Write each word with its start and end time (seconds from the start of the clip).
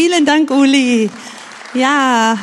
Vielen 0.00 0.24
Dank, 0.24 0.52
Uli. 0.52 1.10
Ja, 1.74 2.38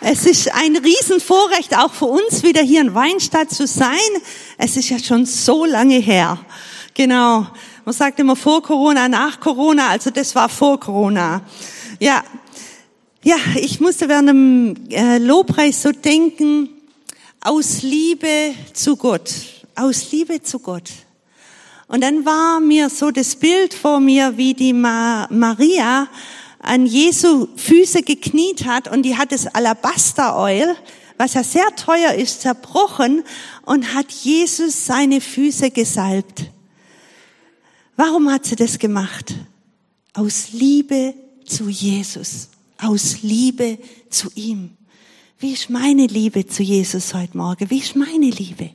es 0.00 0.24
ist 0.26 0.54
ein 0.54 0.76
Riesenvorrecht 0.76 1.76
auch 1.76 1.92
für 1.92 2.04
uns, 2.04 2.44
wieder 2.44 2.62
hier 2.62 2.82
in 2.82 2.94
Weinstadt 2.94 3.50
zu 3.50 3.66
sein. 3.66 3.98
Es 4.58 4.76
ist 4.76 4.88
ja 4.88 5.00
schon 5.00 5.26
so 5.26 5.64
lange 5.64 5.96
her. 5.96 6.38
Genau. 6.94 7.48
Man 7.84 7.92
sagt 7.92 8.20
immer 8.20 8.36
vor 8.36 8.62
Corona, 8.62 9.08
nach 9.08 9.40
Corona, 9.40 9.88
also 9.88 10.10
das 10.10 10.36
war 10.36 10.48
vor 10.48 10.78
Corona. 10.78 11.40
Ja, 11.98 12.22
ja, 13.24 13.38
ich 13.56 13.80
musste 13.80 14.08
während 14.08 14.28
dem 14.28 14.76
äh, 14.90 15.18
Lobpreis 15.18 15.82
so 15.82 15.90
denken, 15.90 16.68
aus 17.40 17.82
Liebe 17.82 18.54
zu 18.72 18.94
Gott, 18.94 19.32
aus 19.74 20.12
Liebe 20.12 20.44
zu 20.44 20.60
Gott. 20.60 20.90
Und 21.88 22.04
dann 22.04 22.24
war 22.24 22.60
mir 22.60 22.88
so 22.88 23.10
das 23.10 23.34
Bild 23.34 23.74
vor 23.74 23.98
mir, 23.98 24.36
wie 24.36 24.54
die 24.54 24.72
Ma 24.72 25.26
Maria 25.28 26.06
an 26.60 26.86
Jesu 26.86 27.48
Füße 27.56 28.02
gekniet 28.02 28.64
hat 28.64 28.88
und 28.88 29.02
die 29.02 29.16
hat 29.16 29.32
das 29.32 29.46
Alabaster-Oil, 29.46 30.76
was 31.16 31.34
ja 31.34 31.42
sehr 31.42 31.74
teuer 31.76 32.14
ist, 32.14 32.42
zerbrochen 32.42 33.24
und 33.64 33.94
hat 33.94 34.10
Jesus 34.10 34.86
seine 34.86 35.20
Füße 35.20 35.70
gesalbt. 35.70 36.50
Warum 37.96 38.30
hat 38.30 38.46
sie 38.46 38.56
das 38.56 38.78
gemacht? 38.78 39.34
Aus 40.14 40.52
Liebe 40.52 41.14
zu 41.44 41.68
Jesus, 41.68 42.48
aus 42.80 43.22
Liebe 43.22 43.78
zu 44.10 44.30
ihm. 44.34 44.76
Wie 45.40 45.52
ist 45.52 45.70
meine 45.70 46.06
Liebe 46.06 46.46
zu 46.46 46.62
Jesus 46.62 47.14
heute 47.14 47.36
Morgen? 47.36 47.70
Wie 47.70 47.78
ist 47.78 47.96
meine 47.96 48.30
Liebe? 48.30 48.70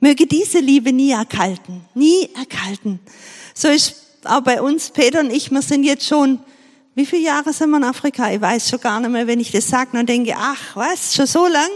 Möge 0.00 0.26
diese 0.26 0.58
Liebe 0.58 0.92
nie 0.92 1.10
erkalten, 1.10 1.82
nie 1.94 2.28
erkalten. 2.34 3.00
So 3.54 3.68
ist 3.68 3.96
auch 4.24 4.42
bei 4.42 4.60
uns, 4.60 4.90
Peter 4.90 5.20
und 5.20 5.32
ich, 5.32 5.50
wir 5.50 5.62
sind 5.62 5.84
jetzt 5.84 6.06
schon, 6.06 6.40
wie 6.96 7.04
viele 7.04 7.24
Jahre 7.24 7.52
sind 7.52 7.68
wir 7.68 7.76
in 7.76 7.84
Afrika? 7.84 8.30
Ich 8.32 8.40
weiß 8.40 8.70
schon 8.70 8.80
gar 8.80 8.98
nicht 9.00 9.10
mehr, 9.10 9.26
wenn 9.26 9.38
ich 9.38 9.52
das 9.52 9.68
sage 9.68 9.98
und 9.98 10.08
denke, 10.08 10.34
ach, 10.34 10.74
was, 10.76 11.14
schon 11.14 11.26
so 11.26 11.46
lang? 11.46 11.68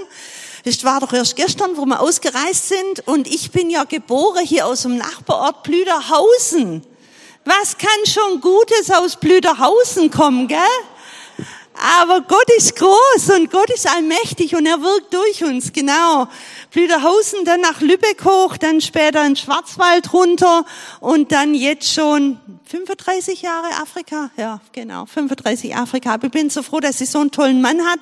Das 0.64 0.82
war 0.82 0.98
doch 0.98 1.12
erst 1.12 1.36
gestern, 1.36 1.76
wo 1.76 1.84
wir 1.84 2.00
ausgereist 2.00 2.68
sind 2.68 3.06
und 3.06 3.28
ich 3.28 3.50
bin 3.50 3.68
ja 3.68 3.84
geboren 3.84 4.42
hier 4.42 4.66
aus 4.66 4.82
dem 4.82 4.96
Nachbarort 4.96 5.62
Blüderhausen. 5.62 6.82
Was 7.44 7.76
kann 7.76 7.90
schon 8.06 8.40
Gutes 8.40 8.90
aus 8.90 9.16
Blüderhausen 9.16 10.10
kommen, 10.10 10.48
gell? 10.48 10.58
Aber 11.74 12.20
Gott 12.22 12.50
ist 12.56 12.76
groß 12.76 13.30
und 13.36 13.50
Gott 13.50 13.70
ist 13.70 13.88
allmächtig 13.88 14.54
und 14.54 14.66
er 14.66 14.82
wirkt 14.82 15.14
durch 15.14 15.44
uns, 15.44 15.72
genau. 15.72 16.28
Blüderhausen, 16.72 17.44
dann 17.44 17.60
nach 17.60 17.80
Lübeck 17.80 18.24
hoch, 18.24 18.56
dann 18.56 18.80
später 18.80 19.24
in 19.24 19.36
Schwarzwald 19.36 20.12
runter 20.12 20.64
und 21.00 21.32
dann 21.32 21.54
jetzt 21.54 21.92
schon 21.92 22.38
35 22.66 23.42
Jahre 23.42 23.68
Afrika. 23.80 24.30
Ja, 24.36 24.60
genau, 24.72 25.06
35 25.06 25.74
Afrika. 25.74 26.14
Aber 26.14 26.26
ich 26.26 26.32
bin 26.32 26.50
so 26.50 26.62
froh, 26.62 26.80
dass 26.80 27.00
ich 27.00 27.10
so 27.10 27.18
einen 27.18 27.30
tollen 27.30 27.62
Mann 27.62 27.80
hat, 27.86 28.00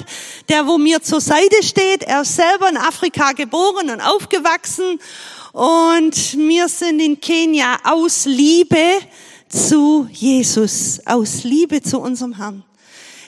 der 0.48 0.66
wo 0.66 0.76
mir 0.76 1.00
zur 1.02 1.20
Seite 1.20 1.62
steht. 1.62 2.02
Er 2.02 2.22
ist 2.22 2.36
selber 2.36 2.68
in 2.68 2.76
Afrika 2.76 3.32
geboren 3.32 3.90
und 3.90 4.00
aufgewachsen 4.00 4.98
und 5.52 6.36
wir 6.36 6.68
sind 6.68 7.00
in 7.00 7.20
Kenia 7.20 7.78
aus 7.84 8.24
Liebe 8.26 9.00
zu 9.48 10.08
Jesus, 10.10 11.00
aus 11.06 11.44
Liebe 11.44 11.80
zu 11.80 12.00
unserem 12.00 12.36
Herrn. 12.36 12.64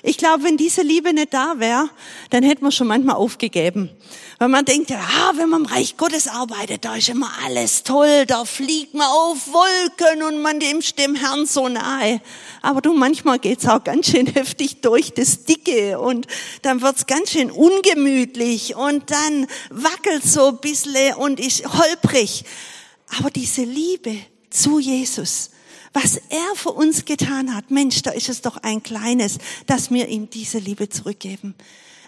Ich 0.03 0.17
glaube, 0.17 0.45
wenn 0.45 0.57
diese 0.57 0.83
Liebe 0.83 1.13
nicht 1.13 1.35
da 1.35 1.55
wäre, 1.59 1.91
dann 2.31 2.43
hätten 2.43 2.65
wir 2.65 2.71
schon 2.71 2.87
manchmal 2.87 3.17
aufgegeben. 3.17 3.91
Weil 4.39 4.49
man 4.49 4.65
denkt, 4.65 4.89
ja, 4.89 5.33
wenn 5.37 5.51
man 5.51 5.65
im 5.65 5.67
Reich 5.67 5.99
Gottes 5.99 6.27
arbeitet, 6.27 6.87
da 6.87 6.97
ist 6.97 7.11
immer 7.11 7.31
alles 7.45 7.83
toll, 7.83 8.25
da 8.27 8.47
fliegt 8.47 8.95
man 8.95 9.07
auf 9.07 9.49
Wolken 9.53 10.23
und 10.23 10.41
man 10.41 10.59
dem 10.59 10.81
dem 10.99 11.15
Herrn 11.15 11.45
so 11.45 11.69
nahe. 11.69 12.23
Aber 12.63 12.81
du, 12.81 12.95
manchmal 12.95 13.39
geht's 13.39 13.67
auch 13.67 13.85
ganz 13.85 14.11
schön 14.11 14.27
heftig 14.35 14.81
durch 14.81 15.13
das 15.13 15.45
Dicke 15.45 15.99
und 15.99 16.27
dann 16.63 16.81
wird's 16.81 17.07
ganz 17.07 17.33
schön 17.33 17.51
ungemütlich 17.51 18.77
und 18.77 19.11
dann 19.11 19.47
wackelt 19.69 20.25
so 20.25 20.49
ein 20.49 20.59
bisschen 20.59 21.15
und 21.15 21.39
ist 21.39 21.67
holprig. 21.67 22.45
Aber 23.19 23.31
diese 23.31 23.63
Liebe 23.63 24.17
zu 24.49 24.79
Jesus, 24.79 25.51
was 25.93 26.17
er 26.29 26.55
für 26.55 26.71
uns 26.71 27.05
getan 27.05 27.55
hat, 27.55 27.71
Mensch, 27.71 28.03
da 28.03 28.11
ist 28.11 28.29
es 28.29 28.43
doch 28.43 28.59
ein 28.59 28.83
kleines, 28.83 29.39
dass 29.67 29.91
wir 29.91 30.09
ihm 30.09 30.31
diese 30.31 30.59
Liebe 30.59 30.89
zurückgeben. 30.89 31.55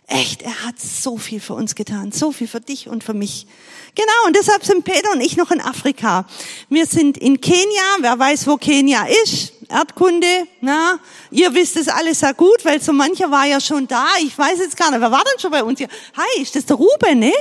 Echt, 0.09 0.43
er 0.43 0.66
hat 0.66 0.78
so 0.81 1.16
viel 1.16 1.41
für 1.41 1.54
uns 1.54 1.75
getan, 1.75 2.12
so 2.12 2.32
viel 2.32 2.48
für 2.48 2.60
dich 2.60 2.88
und 2.88 3.03
für 3.03 3.15
mich. 3.15 3.47
Genau, 3.94 4.26
und 4.26 4.37
deshalb 4.37 4.65
sind 4.65 4.84
Peter 4.84 5.10
und 5.12 5.20
ich 5.20 5.37
noch 5.37 5.50
in 5.50 5.60
Afrika. 5.60 6.26
Wir 6.69 6.87
sind 6.87 7.16
in 7.16 7.41
Kenia, 7.41 7.97
wer 8.00 8.19
weiß, 8.19 8.47
wo 8.47 8.56
Kenia 8.56 9.06
ist, 9.25 9.53
Erdkunde, 9.69 10.47
na, 10.60 10.99
ihr 11.31 11.54
wisst 11.54 11.76
es 11.76 11.88
alles 11.88 12.20
sehr 12.20 12.34
gut, 12.34 12.64
weil 12.64 12.82
so 12.82 12.93
mancher 12.93 13.31
war 13.31 13.47
ja 13.47 13.60
schon 13.60 13.87
da, 13.88 14.06
ich 14.20 14.37
weiß 14.37 14.59
jetzt 14.59 14.76
gar 14.76 14.91
nicht, 14.91 15.00
wer 15.00 15.10
war 15.10 15.25
denn 15.25 15.41
schon 15.41 15.50
bei 15.50 15.62
uns 15.62 15.78
hier? 15.78 15.88
Hi, 16.16 16.43
ist 16.43 16.54
das 16.54 16.66
der 16.66 16.76
Ruben, 16.76 17.19
ne? 17.19 17.32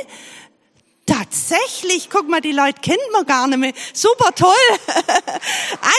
Tatsächlich, 1.12 2.10
guck 2.10 2.30
mal, 2.30 2.40
die 2.40 2.54
Leute 2.54 2.80
kennt 2.82 3.02
man 3.12 3.26
gar 3.26 3.46
nicht 3.46 3.58
mehr. 3.58 3.74
Super 3.94 4.34
toll. 4.34 4.54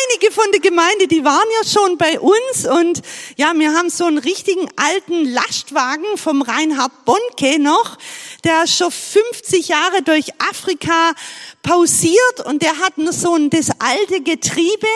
Einige 0.09 0.33
von 0.33 0.51
der 0.53 0.61
Gemeinde, 0.61 1.07
die 1.07 1.23
waren 1.23 1.47
ja 1.61 1.69
schon 1.69 1.99
bei 1.99 2.19
uns 2.19 2.67
und 2.67 3.03
ja, 3.37 3.53
wir 3.55 3.75
haben 3.75 3.91
so 3.91 4.07
einen 4.07 4.17
richtigen 4.17 4.71
alten 4.77 5.27
Lastwagen 5.27 6.17
vom 6.17 6.41
Reinhard 6.41 7.05
Bonke 7.05 7.59
noch, 7.59 7.99
der 8.45 8.67
schon 8.67 8.91
50 8.91 9.69
Jahre 9.69 10.01
durch 10.03 10.31
Afrika 10.49 11.13
pausiert 11.63 12.47
und 12.47 12.63
der 12.63 12.79
hat 12.79 12.97
nur 12.97 13.13
so 13.13 13.35
ein, 13.35 13.51
das 13.51 13.69
alte 13.81 14.23
Getriebe 14.23 14.89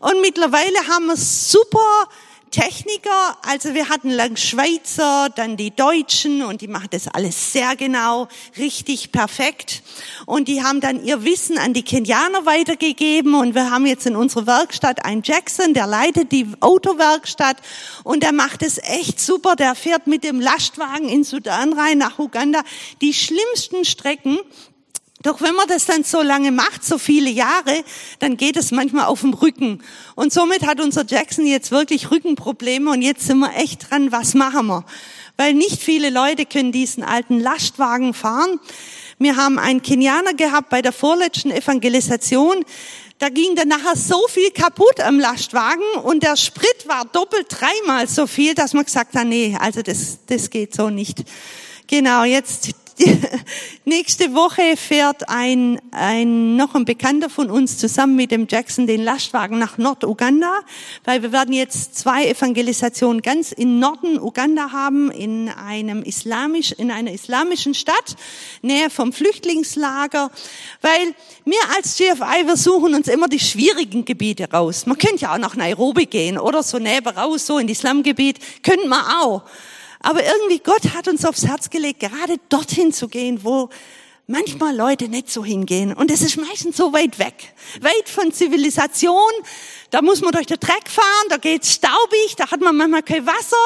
und 0.00 0.20
mittlerweile 0.20 0.88
haben 0.88 1.06
wir 1.06 1.16
super 1.16 2.08
Techniker, 2.54 3.36
also 3.42 3.74
wir 3.74 3.88
hatten 3.88 4.10
lang 4.10 4.36
Schweizer, 4.36 5.28
dann 5.34 5.56
die 5.56 5.74
Deutschen 5.74 6.40
und 6.44 6.60
die 6.60 6.68
machen 6.68 6.86
das 6.92 7.08
alles 7.08 7.52
sehr 7.52 7.74
genau, 7.74 8.28
richtig 8.56 9.10
perfekt. 9.10 9.82
Und 10.24 10.46
die 10.46 10.62
haben 10.62 10.80
dann 10.80 11.04
ihr 11.04 11.24
Wissen 11.24 11.58
an 11.58 11.72
die 11.72 11.82
Kenianer 11.82 12.46
weitergegeben 12.46 13.34
und 13.34 13.56
wir 13.56 13.72
haben 13.72 13.86
jetzt 13.86 14.06
in 14.06 14.14
unserer 14.14 14.46
Werkstatt 14.46 15.04
einen 15.04 15.22
Jackson, 15.24 15.74
der 15.74 15.88
leitet 15.88 16.30
die 16.30 16.46
Autowerkstatt 16.60 17.56
und 18.04 18.22
der 18.22 18.30
macht 18.30 18.62
es 18.62 18.78
echt 18.78 19.18
super. 19.18 19.56
Der 19.56 19.74
fährt 19.74 20.06
mit 20.06 20.22
dem 20.22 20.40
Lastwagen 20.40 21.08
in 21.08 21.24
Sudan 21.24 21.72
rein, 21.72 21.98
nach 21.98 22.20
Uganda, 22.20 22.62
die 23.00 23.14
schlimmsten 23.14 23.84
Strecken, 23.84 24.38
doch 25.24 25.40
wenn 25.40 25.54
man 25.54 25.66
das 25.66 25.86
dann 25.86 26.04
so 26.04 26.20
lange 26.20 26.52
macht, 26.52 26.84
so 26.84 26.98
viele 26.98 27.30
Jahre, 27.30 27.82
dann 28.18 28.36
geht 28.36 28.58
es 28.58 28.70
manchmal 28.70 29.06
auf 29.06 29.22
dem 29.22 29.32
Rücken. 29.32 29.82
Und 30.14 30.34
somit 30.34 30.66
hat 30.66 30.80
unser 30.80 31.04
Jackson 31.06 31.46
jetzt 31.46 31.70
wirklich 31.70 32.10
Rückenprobleme 32.10 32.90
und 32.90 33.00
jetzt 33.00 33.26
sind 33.26 33.38
wir 33.38 33.56
echt 33.56 33.90
dran, 33.90 34.12
was 34.12 34.34
machen 34.34 34.66
wir? 34.66 34.84
Weil 35.38 35.54
nicht 35.54 35.82
viele 35.82 36.10
Leute 36.10 36.44
können 36.44 36.72
diesen 36.72 37.02
alten 37.02 37.40
Lastwagen 37.40 38.12
fahren. 38.12 38.60
Wir 39.18 39.36
haben 39.36 39.58
einen 39.58 39.80
Kenianer 39.80 40.34
gehabt 40.34 40.68
bei 40.68 40.82
der 40.82 40.92
vorletzten 40.92 41.50
Evangelisation. 41.50 42.62
Da 43.18 43.30
ging 43.30 43.56
dann 43.56 43.68
nachher 43.68 43.96
so 43.96 44.26
viel 44.28 44.50
kaputt 44.50 45.00
am 45.00 45.18
Lastwagen 45.18 45.84
und 46.02 46.22
der 46.22 46.36
Sprit 46.36 46.86
war 46.86 47.06
doppelt 47.06 47.46
dreimal 47.48 48.06
so 48.08 48.26
viel, 48.26 48.54
dass 48.54 48.74
man 48.74 48.84
gesagt 48.84 49.14
hat, 49.14 49.26
nee, 49.26 49.56
also 49.58 49.80
das, 49.80 50.18
das 50.26 50.50
geht 50.50 50.74
so 50.74 50.90
nicht. 50.90 51.24
Genau, 51.86 52.24
jetzt 52.24 52.74
nächste 53.84 54.34
Woche 54.34 54.76
fährt 54.76 55.28
ein, 55.28 55.80
ein, 55.90 56.56
noch 56.56 56.74
ein 56.74 56.84
Bekannter 56.84 57.28
von 57.28 57.50
uns 57.50 57.78
zusammen 57.78 58.14
mit 58.14 58.30
dem 58.30 58.46
Jackson 58.48 58.86
den 58.86 59.02
Lastwagen 59.02 59.58
nach 59.58 59.78
Nord-Uganda, 59.78 60.60
weil 61.04 61.22
wir 61.22 61.32
werden 61.32 61.52
jetzt 61.52 61.96
zwei 61.96 62.26
Evangelisationen 62.28 63.20
ganz 63.22 63.52
in 63.52 63.80
Norden 63.80 64.20
Uganda 64.20 64.70
haben, 64.70 65.10
in 65.10 65.48
einem 65.48 66.02
islamisch, 66.02 66.72
in 66.72 66.90
einer 66.90 67.12
islamischen 67.12 67.74
Stadt, 67.74 68.16
nähe 68.62 68.90
vom 68.90 69.12
Flüchtlingslager, 69.12 70.30
weil 70.80 71.14
wir 71.44 71.58
als 71.76 71.96
GFI, 71.96 72.46
wir 72.46 72.56
suchen 72.56 72.94
uns 72.94 73.08
immer 73.08 73.28
die 73.28 73.40
schwierigen 73.40 74.04
Gebiete 74.04 74.50
raus. 74.50 74.86
Man 74.86 74.98
könnte 74.98 75.22
ja 75.22 75.34
auch 75.34 75.38
nach 75.38 75.56
Nairobi 75.56 76.06
gehen 76.06 76.38
oder 76.38 76.62
so 76.62 76.78
näher 76.78 77.04
raus, 77.04 77.46
so 77.46 77.58
in 77.58 77.66
das 77.66 77.78
Islamgebiet, 77.78 78.38
könnte 78.62 78.88
man 78.88 79.04
auch. 79.20 79.42
Aber 80.04 80.22
irgendwie 80.22 80.58
Gott 80.58 80.94
hat 80.94 81.08
uns 81.08 81.24
aufs 81.24 81.46
Herz 81.46 81.70
gelegt, 81.70 82.00
gerade 82.00 82.36
dorthin 82.50 82.92
zu 82.92 83.08
gehen, 83.08 83.42
wo 83.42 83.70
manchmal 84.26 84.76
Leute 84.76 85.08
nicht 85.08 85.30
so 85.30 85.42
hingehen. 85.42 85.94
Und 85.94 86.10
es 86.10 86.20
ist 86.20 86.36
meistens 86.36 86.76
so 86.76 86.92
weit 86.92 87.18
weg. 87.18 87.54
Weit 87.80 88.10
von 88.10 88.30
Zivilisation. 88.30 89.32
Da 89.88 90.02
muss 90.02 90.20
man 90.20 90.32
durch 90.32 90.46
den 90.46 90.60
Dreck 90.60 90.90
fahren, 90.90 91.28
da 91.30 91.38
geht's 91.38 91.72
staubig, 91.72 92.36
da 92.36 92.50
hat 92.50 92.60
man 92.60 92.76
manchmal 92.76 93.02
kein 93.02 93.24
Wasser. 93.26 93.56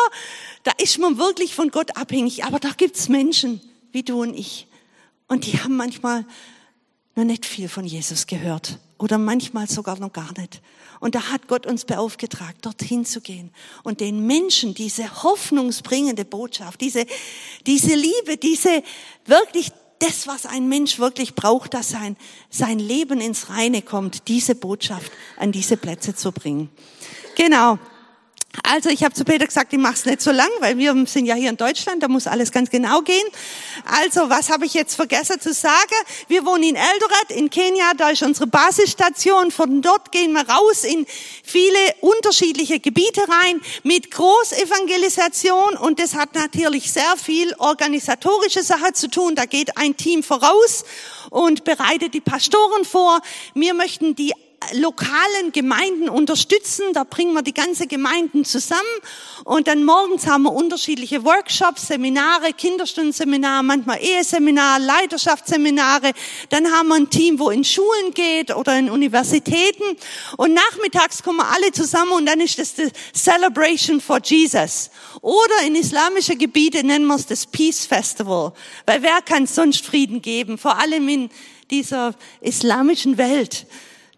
Da 0.62 0.70
ist 0.78 0.98
man 1.00 1.18
wirklich 1.18 1.56
von 1.56 1.72
Gott 1.72 1.96
abhängig. 1.96 2.44
Aber 2.44 2.60
da 2.60 2.68
gibt's 2.68 3.08
Menschen, 3.08 3.60
wie 3.90 4.04
du 4.04 4.22
und 4.22 4.32
ich. 4.32 4.68
Und 5.26 5.44
die 5.44 5.58
haben 5.58 5.74
manchmal 5.74 6.24
noch 7.16 7.24
nicht 7.24 7.46
viel 7.46 7.68
von 7.68 7.84
Jesus 7.84 8.28
gehört. 8.28 8.78
Oder 8.96 9.18
manchmal 9.18 9.68
sogar 9.68 9.98
noch 9.98 10.12
gar 10.12 10.32
nicht. 10.38 10.60
Und 11.00 11.14
da 11.14 11.30
hat 11.30 11.48
Gott 11.48 11.66
uns 11.66 11.84
beauftragt, 11.84 12.64
dorthin 12.64 13.04
zu 13.04 13.20
gehen 13.20 13.50
und 13.84 14.00
den 14.00 14.26
Menschen 14.26 14.74
diese 14.74 15.22
hoffnungsbringende 15.22 16.24
Botschaft, 16.24 16.80
diese, 16.80 17.06
diese 17.66 17.94
Liebe, 17.94 18.36
diese 18.36 18.82
wirklich 19.26 19.70
das, 19.98 20.26
was 20.26 20.46
ein 20.46 20.68
Mensch 20.68 20.98
wirklich 20.98 21.34
braucht, 21.34 21.74
dass 21.74 21.90
sein, 21.90 22.16
sein 22.50 22.78
Leben 22.78 23.20
ins 23.20 23.50
Reine 23.50 23.82
kommt, 23.82 24.28
diese 24.28 24.54
Botschaft 24.54 25.10
an 25.36 25.52
diese 25.52 25.76
Plätze 25.76 26.14
zu 26.14 26.32
bringen. 26.32 26.70
Genau. 27.36 27.78
Also 28.62 28.88
ich 28.88 29.04
habe 29.04 29.14
zu 29.14 29.24
Peter 29.24 29.46
gesagt, 29.46 29.72
ich 29.72 29.78
mache 29.78 29.94
es 29.94 30.04
nicht 30.04 30.20
so 30.20 30.30
lang, 30.30 30.48
weil 30.60 30.76
wir 30.78 30.94
sind 31.06 31.26
ja 31.26 31.34
hier 31.34 31.50
in 31.50 31.56
Deutschland, 31.56 32.02
da 32.02 32.08
muss 32.08 32.26
alles 32.26 32.52
ganz 32.52 32.70
genau 32.70 33.00
gehen. 33.00 33.26
Also 33.84 34.28
was 34.28 34.50
habe 34.50 34.66
ich 34.66 34.74
jetzt 34.74 34.94
vergessen 34.94 35.40
zu 35.40 35.52
sagen? 35.52 35.94
Wir 36.28 36.44
wohnen 36.44 36.64
in 36.64 36.76
Eldoret 36.76 37.30
in 37.30 37.50
Kenia, 37.50 37.92
da 37.96 38.10
ist 38.10 38.22
unsere 38.22 38.46
Basisstation. 38.46 39.50
Von 39.50 39.82
dort 39.82 40.12
gehen 40.12 40.32
wir 40.32 40.48
raus 40.48 40.84
in 40.84 41.06
viele 41.42 41.78
unterschiedliche 42.00 42.80
Gebiete 42.80 43.22
rein 43.28 43.60
mit 43.82 44.10
Großevangelisation 44.10 45.76
und 45.76 46.00
das 46.00 46.14
hat 46.14 46.34
natürlich 46.34 46.92
sehr 46.92 47.16
viel 47.16 47.54
organisatorische 47.58 48.62
Sache 48.62 48.92
zu 48.92 49.08
tun. 49.08 49.34
Da 49.34 49.44
geht 49.44 49.76
ein 49.76 49.96
Team 49.96 50.22
voraus 50.22 50.84
und 51.30 51.64
bereitet 51.64 52.14
die 52.14 52.20
Pastoren 52.20 52.84
vor. 52.84 53.20
Wir 53.54 53.74
möchten 53.74 54.14
die 54.14 54.32
lokalen 54.72 55.52
Gemeinden 55.52 56.08
unterstützen. 56.08 56.84
Da 56.92 57.04
bringen 57.04 57.32
wir 57.32 57.42
die 57.42 57.54
ganze 57.54 57.86
Gemeinden 57.86 58.44
zusammen. 58.44 58.82
Und 59.44 59.68
dann 59.68 59.84
morgens 59.84 60.26
haben 60.26 60.42
wir 60.42 60.52
unterschiedliche 60.52 61.24
Workshops, 61.24 61.88
Seminare, 61.88 62.52
Kinderstundenseminare, 62.52 63.62
manchmal 63.62 64.02
Eheseminar, 64.02 64.78
Leiterschaftsseminare. 64.78 66.12
Dann 66.50 66.70
haben 66.72 66.88
wir 66.88 66.96
ein 66.96 67.10
Team, 67.10 67.38
wo 67.38 67.50
in 67.50 67.64
Schulen 67.64 68.12
geht 68.14 68.54
oder 68.54 68.78
in 68.78 68.90
Universitäten. 68.90 69.84
Und 70.36 70.54
nachmittags 70.54 71.22
kommen 71.22 71.38
wir 71.38 71.48
alle 71.48 71.72
zusammen 71.72 72.12
und 72.12 72.26
dann 72.26 72.40
ist 72.40 72.58
das 72.58 72.74
die 72.74 72.88
Celebration 73.14 74.00
for 74.00 74.20
Jesus. 74.22 74.90
Oder 75.22 75.62
in 75.66 75.74
islamische 75.74 76.36
Gebiete 76.36 76.84
nennen 76.84 77.06
wir 77.06 77.16
es 77.16 77.26
das 77.26 77.46
Peace 77.46 77.86
Festival. 77.86 78.52
Weil 78.86 79.02
wer 79.02 79.22
kann 79.22 79.46
sonst 79.46 79.84
Frieden 79.84 80.20
geben? 80.20 80.58
Vor 80.58 80.78
allem 80.78 81.08
in 81.08 81.30
dieser 81.70 82.14
islamischen 82.40 83.18
Welt. 83.18 83.66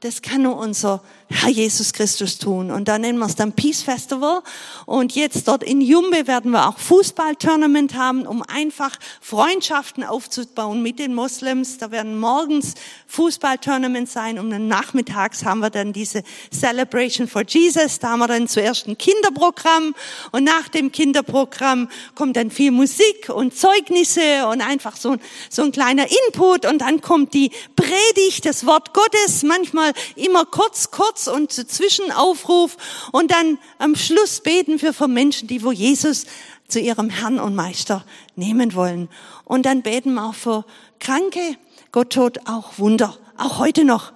Das 0.01 0.23
kann 0.23 0.43
nur 0.43 0.57
unser 0.57 1.03
Herr 1.33 1.49
Jesus 1.49 1.93
Christus 1.93 2.39
tun. 2.39 2.73
Und 2.73 2.89
da 2.89 2.99
nennen 2.99 3.19
wir 3.21 3.27
es 3.27 3.37
dann 3.37 3.53
Peace 3.53 3.83
Festival. 3.83 4.43
Und 4.85 5.15
jetzt 5.15 5.47
dort 5.47 5.63
in 5.63 5.81
Jumbe 5.81 6.27
werden 6.27 6.51
wir 6.51 6.69
auch 6.69 6.79
Fußballtournament 6.79 7.95
haben, 7.95 8.27
um 8.27 8.43
einfach 8.43 8.97
Freundschaften 9.21 10.03
aufzubauen 10.03 10.83
mit 10.83 10.99
den 10.99 11.15
Moslems. 11.15 11.79
Da 11.79 11.93
werden 11.93 12.19
morgens 12.19 12.75
Fußballtournament 13.07 14.11
sein 14.11 14.41
und 14.41 14.51
dann 14.51 14.67
nachmittags 14.67 15.45
haben 15.45 15.61
wir 15.61 15.71
dann 15.71 15.93
diese 15.93 16.25
Celebration 16.53 17.29
for 17.29 17.43
Jesus. 17.47 18.01
Da 18.01 18.11
haben 18.11 18.19
wir 18.19 18.29
dann 18.29 18.49
zuerst 18.49 18.89
ein 18.89 18.99
Kinderprogramm 18.99 19.95
und 20.33 20.45
nach 20.45 20.69
dem 20.69 20.91
Kinderprogramm 20.91 21.89
kommt 22.17 22.37
dann 22.37 22.51
viel 22.51 22.73
Musik 22.73 23.29
und 23.29 23.57
Zeugnisse 23.57 24.49
und 24.49 24.63
einfach 24.63 24.97
so, 24.97 25.17
so 25.49 25.63
ein 25.63 25.71
kleiner 25.71 26.07
Input 26.27 26.67
und 26.67 26.79
dann 26.79 27.01
kommt 27.01 27.35
die 27.35 27.53
Predigt, 27.77 28.47
das 28.47 28.67
Wort 28.67 28.93
Gottes, 28.95 29.45
manchmal 29.45 29.93
immer 30.17 30.45
kurz, 30.45 30.91
kurz 30.91 31.20
und 31.29 31.53
Zwischenaufruf 31.53 32.77
und 33.13 33.31
dann 33.31 33.59
am 33.79 33.97
Schluss 33.97 34.41
beten 34.41 34.81
wir 34.81 34.93
für 34.93 35.09
Menschen, 35.09 35.49
die 35.49 35.63
wo 35.63 35.73
Jesus 35.73 36.27
zu 36.69 36.81
ihrem 36.81 37.11
Herrn 37.11 37.39
und 37.39 37.55
Meister 37.55 38.05
nehmen 38.37 38.75
wollen. 38.75 39.09
Und 39.45 39.67
dann 39.67 39.83
beten 39.83 40.15
wir 40.15 40.27
auch 40.27 40.35
für 40.35 40.65
Kranke, 40.99 41.57
Gott 41.93 42.11
tut 42.13 42.47
auch 42.47 42.79
Wunder, 42.79 43.17
auch 43.37 43.59
heute 43.59 43.85
noch, 43.85 44.13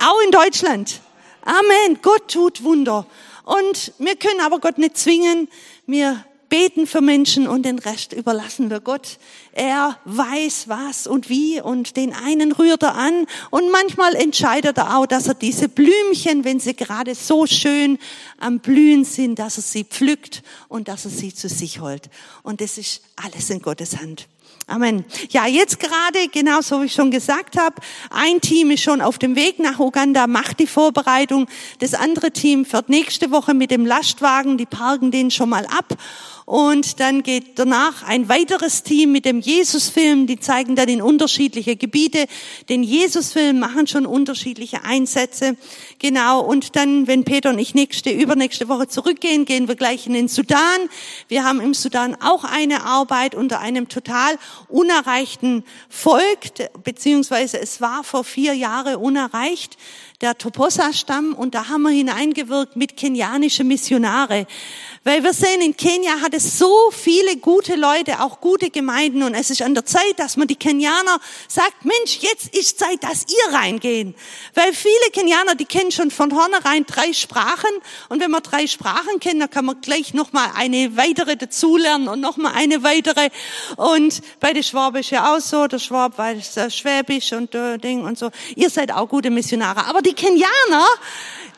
auch 0.00 0.20
in 0.24 0.30
Deutschland. 0.30 1.00
Amen, 1.42 1.98
Gott 2.00 2.28
tut 2.28 2.62
Wunder. 2.64 3.06
Und 3.44 3.92
wir 3.98 4.16
können 4.16 4.40
aber 4.40 4.58
Gott 4.58 4.78
nicht 4.78 4.96
zwingen. 4.96 5.48
Wir 5.86 6.24
beten 6.54 6.86
für 6.86 7.00
Menschen 7.00 7.48
und 7.48 7.64
den 7.64 7.80
Rest 7.80 8.12
überlassen 8.12 8.70
wir 8.70 8.78
Gott. 8.78 9.18
Er 9.50 9.98
weiß 10.04 10.68
was 10.68 11.08
und 11.08 11.28
wie 11.28 11.60
und 11.60 11.96
den 11.96 12.14
einen 12.14 12.52
rührt 12.52 12.84
er 12.84 12.94
an 12.94 13.26
und 13.50 13.72
manchmal 13.72 14.14
entscheidet 14.14 14.78
er 14.78 14.96
auch, 14.96 15.06
dass 15.06 15.26
er 15.26 15.34
diese 15.34 15.68
Blümchen, 15.68 16.44
wenn 16.44 16.60
sie 16.60 16.76
gerade 16.76 17.16
so 17.16 17.46
schön 17.46 17.98
am 18.38 18.60
Blühen 18.60 19.04
sind, 19.04 19.40
dass 19.40 19.56
er 19.56 19.64
sie 19.64 19.82
pflückt 19.82 20.44
und 20.68 20.86
dass 20.86 21.06
er 21.06 21.10
sie 21.10 21.34
zu 21.34 21.48
sich 21.48 21.80
holt. 21.80 22.08
Und 22.44 22.60
das 22.60 22.78
ist 22.78 23.02
alles 23.16 23.50
in 23.50 23.60
Gottes 23.60 23.96
Hand. 23.96 24.28
Amen. 24.66 25.04
Ja, 25.30 25.46
jetzt 25.46 25.80
gerade, 25.80 26.28
genau 26.32 26.60
so 26.62 26.80
wie 26.80 26.86
ich 26.86 26.94
schon 26.94 27.10
gesagt 27.10 27.58
habe, 27.58 27.74
ein 28.10 28.40
Team 28.40 28.70
ist 28.70 28.82
schon 28.82 29.02
auf 29.02 29.18
dem 29.18 29.34
Weg 29.36 29.58
nach 29.58 29.78
Uganda, 29.78 30.26
macht 30.26 30.58
die 30.58 30.66
Vorbereitung. 30.66 31.48
Das 31.80 31.94
andere 31.94 32.30
Team 32.30 32.64
fährt 32.64 32.88
nächste 32.88 33.30
Woche 33.30 33.52
mit 33.52 33.70
dem 33.70 33.84
Lastwagen, 33.84 34.56
die 34.56 34.66
parken 34.66 35.10
den 35.10 35.30
schon 35.30 35.50
mal 35.50 35.66
ab 35.66 35.98
und 36.46 37.00
dann 37.00 37.22
geht 37.22 37.58
danach 37.58 38.02
ein 38.02 38.28
weiteres 38.28 38.82
Team 38.82 39.12
mit 39.12 39.24
dem 39.24 39.40
Jesusfilm. 39.40 40.26
Die 40.26 40.38
zeigen 40.38 40.76
dann 40.76 40.88
in 40.88 41.00
unterschiedliche 41.00 41.76
Gebiete. 41.76 42.26
Den 42.68 42.82
Jesusfilm 42.82 43.58
machen 43.58 43.86
schon 43.86 44.04
unterschiedliche 44.04 44.84
Einsätze. 44.84 45.56
Genau. 45.98 46.40
Und 46.40 46.76
dann, 46.76 47.06
wenn 47.06 47.24
Peter 47.24 47.48
und 47.48 47.58
ich 47.58 47.74
nächste, 47.74 48.10
übernächste 48.10 48.68
Woche 48.68 48.88
zurückgehen, 48.88 49.46
gehen 49.46 49.68
wir 49.68 49.74
gleich 49.74 50.06
in 50.06 50.12
den 50.12 50.28
Sudan. 50.28 50.60
Wir 51.28 51.44
haben 51.44 51.60
im 51.60 51.72
Sudan 51.72 52.14
auch 52.20 52.44
eine 52.44 52.84
Arbeit 52.84 53.34
unter 53.34 53.60
einem 53.60 53.88
total 53.88 54.38
unerreichten 54.68 55.64
Volk, 55.88 56.52
beziehungsweise 56.82 57.58
es 57.58 57.80
war 57.80 58.04
vor 58.04 58.22
vier 58.22 58.52
Jahren 58.52 58.96
unerreicht 58.96 59.78
der 60.20 60.38
Toposa-Stamm 60.38 61.34
und 61.34 61.54
da 61.54 61.68
haben 61.68 61.82
wir 61.82 61.90
hineingewirkt 61.90 62.76
mit 62.76 62.96
kenianischen 62.96 63.66
Missionare. 63.66 64.46
Weil 65.02 65.22
wir 65.22 65.34
sehen, 65.34 65.60
in 65.60 65.76
Kenia 65.76 66.22
hat 66.22 66.32
es 66.32 66.58
so 66.58 66.90
viele 66.90 67.36
gute 67.36 67.74
Leute, 67.74 68.20
auch 68.20 68.40
gute 68.40 68.70
Gemeinden 68.70 69.22
und 69.22 69.34
es 69.34 69.50
ist 69.50 69.60
an 69.60 69.74
der 69.74 69.84
Zeit, 69.84 70.18
dass 70.18 70.38
man 70.38 70.48
die 70.48 70.56
Kenianer 70.56 71.18
sagt, 71.46 71.84
Mensch, 71.84 72.20
jetzt 72.20 72.56
ist 72.56 72.78
Zeit, 72.78 73.02
dass 73.02 73.26
ihr 73.28 73.54
reingehen. 73.54 74.14
Weil 74.54 74.72
viele 74.72 75.10
Kenianer, 75.12 75.56
die 75.56 75.66
kennen 75.66 75.90
schon 75.90 76.10
von 76.10 76.30
vornherein 76.30 76.86
drei 76.86 77.12
Sprachen 77.12 77.70
und 78.08 78.20
wenn 78.20 78.30
man 78.30 78.42
drei 78.42 78.66
Sprachen 78.66 79.20
kennt, 79.20 79.42
dann 79.42 79.50
kann 79.50 79.66
man 79.66 79.80
gleich 79.82 80.14
nochmal 80.14 80.48
eine 80.56 80.96
weitere 80.96 81.36
dazulernen 81.36 82.08
und 82.08 82.20
nochmal 82.20 82.52
eine 82.54 82.82
weitere 82.82 83.28
und 83.76 84.22
bei 84.40 84.52
der 84.52 84.62
Schwabisch 84.62 85.10
ja 85.10 85.34
auch 85.34 85.40
so, 85.40 85.66
der 85.66 85.80
Schwab 85.80 86.16
weiß 86.16 86.72
Schwäbisch 86.74 87.32
und 87.32 87.54
äh, 87.54 87.78
Ding 87.78 88.04
und 88.04 88.18
so. 88.18 88.30
Ihr 88.56 88.70
seid 88.70 88.92
auch 88.92 89.08
gute 89.08 89.30
Missionare. 89.30 89.86
Aber 89.86 90.00
die 90.04 90.14
Kenianer, 90.14 90.86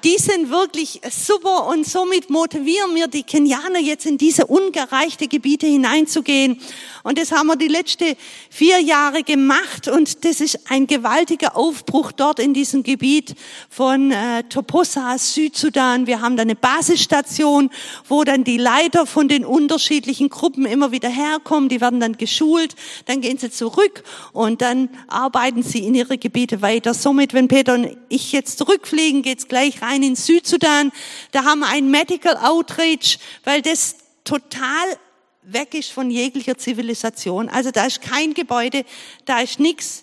die 0.07 0.19
sind 0.19 0.51
wirklich 0.51 1.01
super 1.11 1.67
und 1.67 1.85
somit 1.85 2.31
motivieren 2.31 2.95
wir 2.95 3.09
die 3.09 3.25
Kenianer 3.25 3.81
jetzt 3.81 4.07
in 4.07 4.19
diese 4.19 4.47
ungereichte 4.47 5.27
Gebiete 5.27 5.67
hineinzugehen. 5.67 6.61
Und 7.03 7.19
das 7.19 7.33
haben 7.33 7.49
wir 7.49 7.57
die 7.57 7.67
letzten 7.67 8.15
vier 8.49 8.81
Jahre 8.81 9.25
gemacht 9.25 9.89
und 9.89 10.25
das 10.25 10.41
ist 10.41 10.71
ein 10.71 10.87
gewaltiger 10.87 11.57
Aufbruch 11.57 12.13
dort 12.13 12.39
in 12.39 12.55
diesem 12.55 12.85
Gebiet 12.85 13.35
von 13.69 14.13
äh, 14.13 14.45
Toposa, 14.45 15.19
Südsudan. 15.19 16.07
Wir 16.07 16.21
haben 16.21 16.37
da 16.37 16.43
eine 16.43 16.55
Basisstation, 16.55 17.71
wo 18.09 18.23
dann 18.23 18.45
die 18.45 18.59
Leiter 18.59 19.07
von 19.07 19.27
den 19.27 19.45
unterschiedlichen 19.45 20.31
Gruppen 20.31 20.67
immer 20.67 20.93
wieder 20.93 21.09
herkommen. 21.09 21.69
Die 21.69 21.81
werden 21.81 21.99
dann 21.99 22.17
geschult, 22.17 22.77
dann 23.07 23.21
gehen 23.21 23.39
sie 23.39 23.51
zurück 23.51 24.05
und 24.33 24.63
dann 24.63 24.89
arbeiten 25.09 25.65
sie 25.65 25.81
in 25.85 25.97
ihre 25.97 26.17
Gebiete 26.17 26.63
weiter. 26.63 26.95
Somit, 26.95 27.35
wenn 27.35 27.49
Peter 27.49 27.75
und 27.75 27.97
ich 28.09 28.31
jetzt 28.31 28.59
zurückfliegen, 28.59 29.23
geht's 29.23 29.49
gleich 29.49 29.83
rein 29.83 29.96
in 30.03 30.17
Südsudan. 30.17 30.93
Da 31.33 31.45
haben 31.45 31.61
wir 31.61 31.69
ein 31.69 31.91
Medical 31.91 32.37
Outreach, 32.37 33.19
weil 33.45 33.63
das 33.63 33.97
total 34.25 34.99
weg 35.43 35.75
ist 35.75 35.93
von 35.93 36.11
jeglicher 36.11 36.59
Zivilisation. 36.59 37.49
Also 37.49 37.71
da 37.71 37.87
ist 37.87 38.03
kein 38.03 38.35
Gebäude, 38.35 38.85
da 39.25 39.41
ist 39.41 39.61
nichts. 39.61 40.03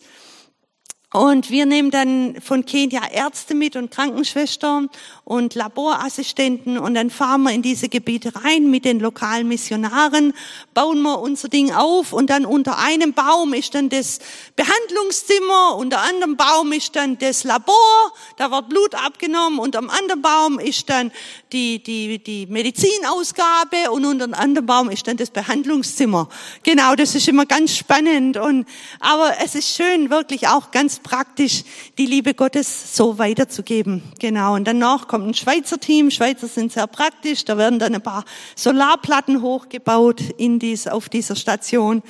Und 1.14 1.52
wir 1.52 1.68
nehmen 1.68 1.92
dann 1.92 2.42
von 2.42 2.66
Kenia 2.66 3.02
Ärzte 3.12 3.54
mit 3.54 3.76
und 3.76 3.92
Krankenschwestern 3.92 4.90
und 5.26 5.56
Laborassistenten 5.56 6.78
und 6.78 6.96
dann 6.96 7.10
fahren 7.10 7.44
wir 7.44 7.52
in 7.52 7.62
diese 7.62 7.88
Gebiete 7.88 8.34
rein 8.44 8.70
mit 8.70 8.84
den 8.84 9.00
lokalen 9.00 9.48
Missionaren, 9.48 10.34
bauen 10.74 11.02
wir 11.02 11.20
unser 11.20 11.48
Ding 11.48 11.72
auf 11.72 12.12
und 12.12 12.30
dann 12.30 12.46
unter 12.46 12.78
einem 12.78 13.14
Baum 13.14 13.54
ist 13.54 13.74
dann 13.74 13.88
das 13.88 14.20
Behandlungszimmer, 14.58 15.78
unter 15.78 16.02
anderem 16.02 16.36
Baum 16.36 16.74
ist 16.74 16.96
dann 16.98 17.18
das 17.18 17.46
Labor, 17.46 18.12
da 18.36 18.52
wird 18.52 18.68
Blut 18.68 18.96
abgenommen, 18.96 19.60
unter 19.60 19.80
einem 19.80 19.90
anderen 19.90 20.22
Baum 20.22 20.60
ist 20.60 20.90
dann 20.90 21.12
die, 21.54 21.82
die, 21.82 22.22
die 22.22 22.46
Medizinausgabe 22.48 23.92
und 23.92 24.06
unter 24.06 24.26
einem 24.26 24.34
anderen 24.34 24.66
Baum 24.66 24.90
ist 24.90 25.08
dann 25.08 25.16
das 25.16 25.30
Behandlungszimmer. 25.30 26.28
Genau, 26.64 26.96
das 26.96 27.16
ist 27.16 27.30
immer 27.30 27.46
ganz 27.46 27.78
spannend 27.78 28.36
und, 28.36 28.68
aber 29.00 29.36
es 29.42 29.56
ist 29.56 29.74
schön, 29.74 30.10
wirklich 30.10 30.50
auch 30.50 30.72
ganz 30.72 31.00
praktisch 31.00 31.64
die 31.98 32.08
Liebe 32.08 32.34
Gottes 32.34 32.96
so 32.98 33.18
weiterzugeben. 33.18 34.04
Genau, 34.20 34.56
und 34.56 34.66
danach 34.66 35.08
kommt 35.14 35.28
ein 35.28 35.36
Schweizer 35.36 35.80
Team. 35.80 36.10
Schweizer 36.10 36.48
sind 36.48 36.72
sehr 36.72 36.88
praktisch. 36.88 37.46
Da 37.46 37.56
werden 37.56 37.78
dann 37.78 37.94
ein 37.94 38.02
paar 38.02 38.26
Solarplatten 38.56 39.44
hochgebaut 39.44 40.22
in 40.40 40.58
dies, 40.58 40.88
auf 40.88 41.08
dieser 41.08 41.36
Station. 41.36 42.02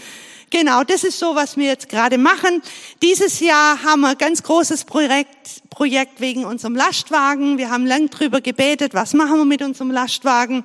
Genau, 0.49 0.85
das 0.85 1.03
ist 1.03 1.19
so, 1.19 1.35
was 1.35 1.57
wir 1.57 1.65
jetzt 1.65 1.89
gerade 1.89 2.17
machen. 2.17 2.61
Dieses 3.01 3.41
Jahr 3.41 3.83
haben 3.83 3.99
wir 4.01 4.11
ein 4.11 4.17
ganz 4.17 4.41
großes 4.41 4.85
Projekt, 4.85 5.69
Projekt 5.69 6.21
wegen 6.21 6.45
unserem 6.45 6.77
Lastwagen. 6.77 7.57
Wir 7.57 7.71
haben 7.71 7.85
lang 7.85 8.09
drüber 8.09 8.39
gebetet, 8.39 8.93
was 8.93 9.13
machen 9.13 9.37
wir 9.37 9.43
mit 9.43 9.61
unserem 9.61 9.91
Lastwagen. 9.91 10.63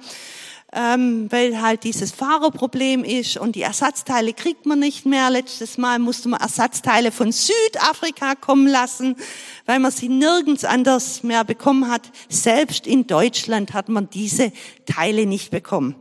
Ähm, 0.73 1.33
weil 1.33 1.63
halt 1.63 1.85
dieses 1.85 2.13
Fahrerproblem 2.13 3.03
ist 3.03 3.39
und 3.39 3.57
die 3.57 3.63
Ersatzteile 3.63 4.35
kriegt 4.35 4.67
man 4.67 4.79
nicht 4.79 5.07
mehr. 5.07 5.31
Letztes 5.31 5.79
Mal 5.79 5.99
musste 5.99 6.29
man 6.29 6.41
Ersatzteile 6.41 7.11
von 7.11 7.33
Südafrika 7.33 8.35
kommen 8.35 8.67
lassen, 8.67 9.17
weil 9.65 9.79
man 9.79 9.91
sie 9.91 10.11
nirgends 10.11 10.65
anders 10.65 11.23
mehr 11.23 11.45
bekommen 11.45 11.91
hat. 11.91 12.03
Selbst 12.29 12.87
in 12.87 13.07
Deutschland 13.07 13.73
hat 13.73 13.89
man 13.89 14.11
diese 14.11 14.53
Teile 14.85 15.25
nicht 15.25 15.51
bekommen. 15.51 15.95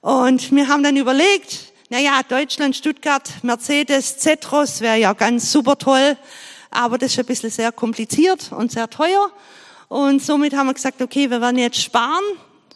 Und 0.00 0.52
wir 0.52 0.68
haben 0.68 0.84
dann 0.84 0.96
überlegt, 0.96 1.72
naja, 1.88 2.20
Deutschland, 2.28 2.76
Stuttgart, 2.76 3.30
Mercedes, 3.42 4.18
Zetros 4.18 4.80
wäre 4.80 4.98
ja 4.98 5.12
ganz 5.12 5.50
super 5.50 5.76
toll, 5.76 6.16
aber 6.70 6.98
das 6.98 7.12
ist 7.12 7.18
ein 7.18 7.26
bisschen 7.26 7.50
sehr 7.50 7.72
kompliziert 7.72 8.52
und 8.52 8.70
sehr 8.70 8.88
teuer. 8.88 9.30
Und 9.88 10.22
somit 10.22 10.54
haben 10.54 10.68
wir 10.68 10.74
gesagt, 10.74 11.02
okay, 11.02 11.28
wir 11.30 11.40
werden 11.40 11.58
jetzt 11.58 11.82
sparen 11.82 12.22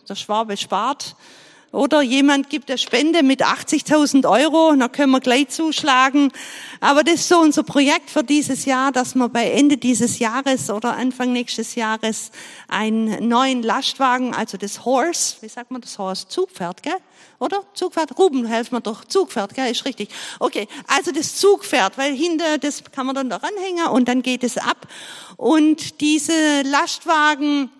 der 0.06 0.14
Schwabe 0.14 0.56
spart. 0.56 1.16
Oder 1.72 2.00
jemand 2.00 2.48
gibt 2.48 2.70
eine 2.70 2.78
Spende 2.78 3.22
mit 3.22 3.44
80.000 3.44 4.26
Euro, 4.26 4.75
dann 4.75 4.90
können 4.92 5.10
wir 5.10 5.20
gleich 5.20 5.48
zuschlagen. 5.48 6.32
Aber 6.80 7.04
das 7.04 7.16
ist 7.16 7.28
so 7.28 7.38
unser 7.38 7.64
Projekt 7.64 8.08
für 8.08 8.22
dieses 8.22 8.64
Jahr, 8.64 8.92
dass 8.92 9.14
wir 9.14 9.28
bei 9.28 9.50
Ende 9.50 9.76
dieses 9.76 10.18
Jahres 10.18 10.70
oder 10.70 10.96
Anfang 10.96 11.32
nächstes 11.32 11.75
Jahres 11.75 12.30
einen 12.68 13.28
neuen 13.28 13.62
Lastwagen, 13.62 14.32
also 14.32 14.56
das 14.56 14.86
Horse, 14.86 15.36
wie 15.40 15.48
sagt 15.48 15.70
man 15.70 15.82
das 15.82 15.98
Horse? 15.98 16.28
Zugpferd, 16.28 16.82
gell? 16.82 16.96
Oder? 17.40 17.62
Zugpferd? 17.75 18.18
Ruben, 18.18 18.46
helft 18.46 18.72
mir 18.72 18.80
doch. 18.80 19.04
Zugpferd, 19.04 19.54
gell? 19.54 19.70
Ist 19.70 19.84
richtig. 19.84 20.08
Okay. 20.38 20.68
Also 20.86 21.10
das 21.12 21.36
Zugpferd, 21.36 21.98
weil 21.98 22.14
hinter, 22.14 22.56
das 22.56 22.84
kann 22.90 23.04
man 23.04 23.14
dann 23.14 23.28
da 23.28 23.36
ranhängen 23.36 23.88
und 23.88 24.08
dann 24.08 24.22
geht 24.22 24.44
es 24.44 24.56
ab. 24.56 24.88
Und 25.36 26.00
diese 26.00 26.62
Lastwagen, 26.62 27.70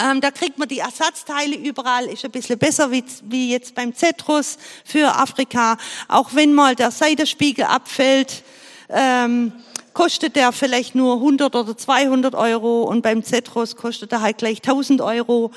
ähm, 0.00 0.20
da 0.20 0.30
kriegt 0.30 0.58
man 0.58 0.68
die 0.68 0.78
Ersatzteile 0.78 1.54
überall, 1.54 2.06
ist 2.06 2.24
ein 2.24 2.30
bisschen 2.30 2.58
besser 2.58 2.90
wie, 2.90 3.04
wie 3.24 3.50
jetzt 3.50 3.74
beim 3.74 3.94
Zetrus 3.94 4.58
für 4.84 5.14
Afrika. 5.16 5.76
Auch 6.08 6.30
wenn 6.34 6.54
mal 6.54 6.74
der 6.74 6.90
Seitenspiegel 6.90 7.66
abfällt, 7.66 8.42
ähm, 8.88 9.52
kostet 9.92 10.36
der 10.36 10.52
vielleicht 10.52 10.94
nur 10.94 11.16
100 11.16 11.54
oder 11.54 11.76
200 11.76 12.34
Euro 12.34 12.84
und 12.84 13.02
beim 13.02 13.22
Zetrus 13.22 13.76
kostet 13.76 14.12
er 14.12 14.22
halt 14.22 14.38
gleich 14.38 14.62
1000 14.62 15.02
Euro. 15.02 15.50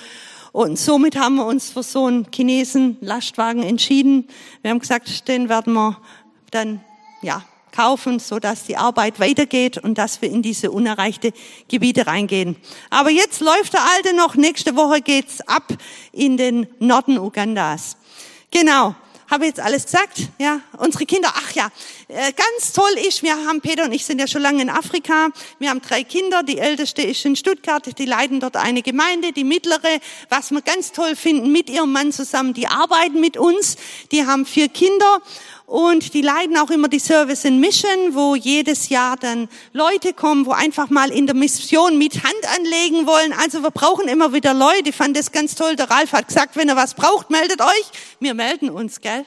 Und 0.51 0.77
somit 0.77 1.17
haben 1.17 1.35
wir 1.35 1.45
uns 1.45 1.69
für 1.69 1.83
so 1.83 2.05
einen 2.05 2.27
Chinesen 2.33 2.97
Lastwagen 3.01 3.63
entschieden. 3.63 4.27
Wir 4.61 4.71
haben 4.71 4.79
gesagt, 4.79 5.27
den 5.27 5.49
werden 5.49 5.73
wir 5.73 5.97
dann, 6.51 6.81
ja, 7.21 7.43
kaufen, 7.75 8.19
so 8.19 8.39
dass 8.39 8.63
die 8.63 8.77
Arbeit 8.77 9.19
weitergeht 9.19 9.77
und 9.77 9.97
dass 9.97 10.21
wir 10.21 10.29
in 10.29 10.41
diese 10.41 10.71
unerreichte 10.71 11.33
Gebiete 11.67 12.07
reingehen. 12.07 12.55
Aber 12.89 13.09
jetzt 13.09 13.41
läuft 13.41 13.73
der 13.73 13.83
Alte 13.95 14.15
noch. 14.15 14.35
Nächste 14.35 14.75
Woche 14.75 15.01
geht's 15.01 15.41
ab 15.41 15.73
in 16.11 16.37
den 16.37 16.67
Norden 16.79 17.17
Ugandas. 17.17 17.97
Genau. 18.51 18.95
Habe 19.29 19.47
jetzt 19.47 19.59
alles 19.59 19.85
gesagt? 19.85 20.29
Ja, 20.37 20.59
unsere 20.77 21.07
Kinder. 21.07 21.33
Ach 21.33 21.51
ja, 21.53 21.69
äh, 22.09 22.31
ganz 22.31 22.73
toll 22.73 22.91
ist, 23.07 23.23
wir 23.23 23.35
haben, 23.47 23.59
Peter 23.59 23.85
und 23.85 23.91
ich 23.91 24.05
sind 24.05 24.19
ja 24.19 24.27
schon 24.27 24.43
lange 24.43 24.61
in 24.61 24.69
Afrika. 24.69 25.29
Wir 25.57 25.71
haben 25.71 25.81
drei 25.81 26.03
Kinder. 26.03 26.43
Die 26.43 26.59
älteste 26.59 27.01
ist 27.01 27.25
in 27.25 27.35
Stuttgart. 27.35 27.97
Die 27.97 28.05
leiten 28.05 28.39
dort 28.39 28.55
eine 28.55 28.83
Gemeinde. 28.83 29.31
Die 29.31 29.43
mittlere, 29.43 29.99
was 30.29 30.51
wir 30.51 30.61
ganz 30.61 30.91
toll 30.91 31.15
finden, 31.15 31.51
mit 31.51 31.71
ihrem 31.71 31.91
Mann 31.91 32.11
zusammen, 32.11 32.53
die 32.53 32.67
arbeiten 32.67 33.19
mit 33.19 33.35
uns. 33.35 33.77
Die 34.11 34.27
haben 34.27 34.45
vier 34.45 34.69
Kinder 34.69 35.21
und 35.65 36.13
die 36.13 36.21
leiten 36.21 36.57
auch 36.57 36.69
immer 36.69 36.87
die 36.87 36.99
Service 36.99 37.43
in 37.43 37.59
Mission, 37.59 38.13
wo 38.13 38.35
jedes 38.35 38.89
Jahr 38.89 39.17
dann 39.17 39.49
Leute 39.73 40.13
kommen, 40.13 40.45
wo 40.45 40.51
einfach 40.51 40.89
mal 40.89 41.11
in 41.11 41.25
der 41.25 41.35
Mission 41.35 41.97
mit 41.97 42.23
Hand 42.23 42.55
anlegen 42.55 43.07
wollen. 43.07 43.33
Also 43.33 43.63
wir 43.63 43.71
brauchen 43.71 44.07
immer 44.07 44.31
wieder 44.31 44.53
Leute. 44.53 44.89
Ich 44.89 44.95
fand 44.95 45.17
das 45.17 45.31
ganz 45.31 45.55
toll. 45.55 45.75
Der 45.75 45.89
Ralf 45.89 46.13
hat 46.13 46.27
gesagt, 46.27 46.55
wenn 46.55 46.69
ihr 46.69 46.75
was 46.75 46.93
braucht, 46.93 47.31
meldet 47.31 47.61
euch. 47.61 47.85
Wir 48.19 48.35
melden 48.35 48.69
uns, 48.69 49.01
gell? 49.01 49.25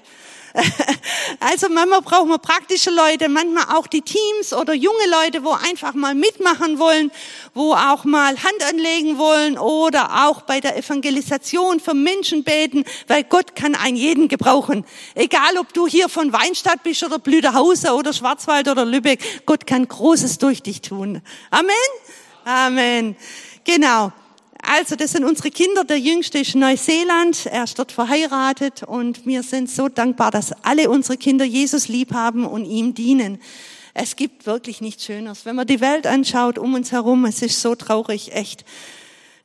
Also 1.40 1.68
manchmal 1.68 2.02
brauchen 2.02 2.28
wir 2.30 2.38
praktische 2.38 2.90
Leute, 2.90 3.28
manchmal 3.28 3.76
auch 3.76 3.86
die 3.86 4.02
Teams 4.02 4.52
oder 4.52 4.74
junge 4.74 5.06
Leute, 5.10 5.44
wo 5.44 5.52
einfach 5.52 5.94
mal 5.94 6.14
mitmachen 6.14 6.78
wollen, 6.78 7.10
wo 7.54 7.74
auch 7.74 8.04
mal 8.04 8.36
Hand 8.42 8.62
anlegen 8.68 9.18
wollen 9.18 9.58
oder 9.58 10.26
auch 10.26 10.42
bei 10.42 10.60
der 10.60 10.76
Evangelisation 10.76 11.80
für 11.80 11.94
Menschen 11.94 12.44
beten, 12.44 12.84
weil 13.06 13.24
Gott 13.24 13.54
kann 13.54 13.74
einen 13.74 13.96
jeden 13.96 14.28
gebrauchen. 14.28 14.84
Egal, 15.14 15.58
ob 15.58 15.72
du 15.74 15.86
hier 15.86 16.08
von 16.08 16.32
Weinstadt 16.32 16.82
bist 16.82 17.02
oder 17.04 17.18
Blüderhauser 17.18 17.96
oder 17.96 18.12
Schwarzwald 18.12 18.68
oder 18.68 18.84
Lübeck, 18.84 19.44
Gott 19.46 19.66
kann 19.66 19.86
Großes 19.86 20.38
durch 20.38 20.62
dich 20.62 20.82
tun. 20.82 21.22
Amen. 21.50 21.74
Amen. 22.44 23.16
Genau. 23.64 24.12
Also 24.70 24.96
das 24.96 25.12
sind 25.12 25.24
unsere 25.24 25.50
Kinder. 25.50 25.82
Der 25.82 25.98
Jüngste 25.98 26.40
ist 26.40 26.52
in 26.52 26.60
Neuseeland. 26.60 27.46
Er 27.46 27.64
ist 27.64 27.78
dort 27.78 27.90
verheiratet 27.90 28.82
und 28.82 29.24
wir 29.24 29.42
sind 29.42 29.70
so 29.70 29.88
dankbar, 29.88 30.30
dass 30.30 30.52
alle 30.62 30.90
unsere 30.90 31.16
Kinder 31.16 31.46
Jesus 31.46 31.88
lieb 31.88 32.12
haben 32.12 32.44
und 32.44 32.66
ihm 32.66 32.92
dienen. 32.92 33.40
Es 33.94 34.14
gibt 34.14 34.44
wirklich 34.44 34.82
nichts 34.82 35.06
Schöneres. 35.06 35.46
Wenn 35.46 35.56
man 35.56 35.66
die 35.66 35.80
Welt 35.80 36.06
anschaut 36.06 36.58
um 36.58 36.74
uns 36.74 36.92
herum, 36.92 37.24
es 37.24 37.40
ist 37.40 37.62
so 37.62 37.74
traurig, 37.76 38.34
echt, 38.34 38.66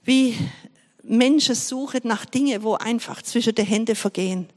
wie 0.03 0.35
Menschen 1.03 1.55
suchen 1.55 2.01
nach 2.03 2.25
Dingen, 2.25 2.61
wo 2.61 2.73
einfach 2.73 3.21
zwischen 3.21 3.55
die 3.55 3.63
Hände 3.63 3.95
vergehen. 3.95 4.49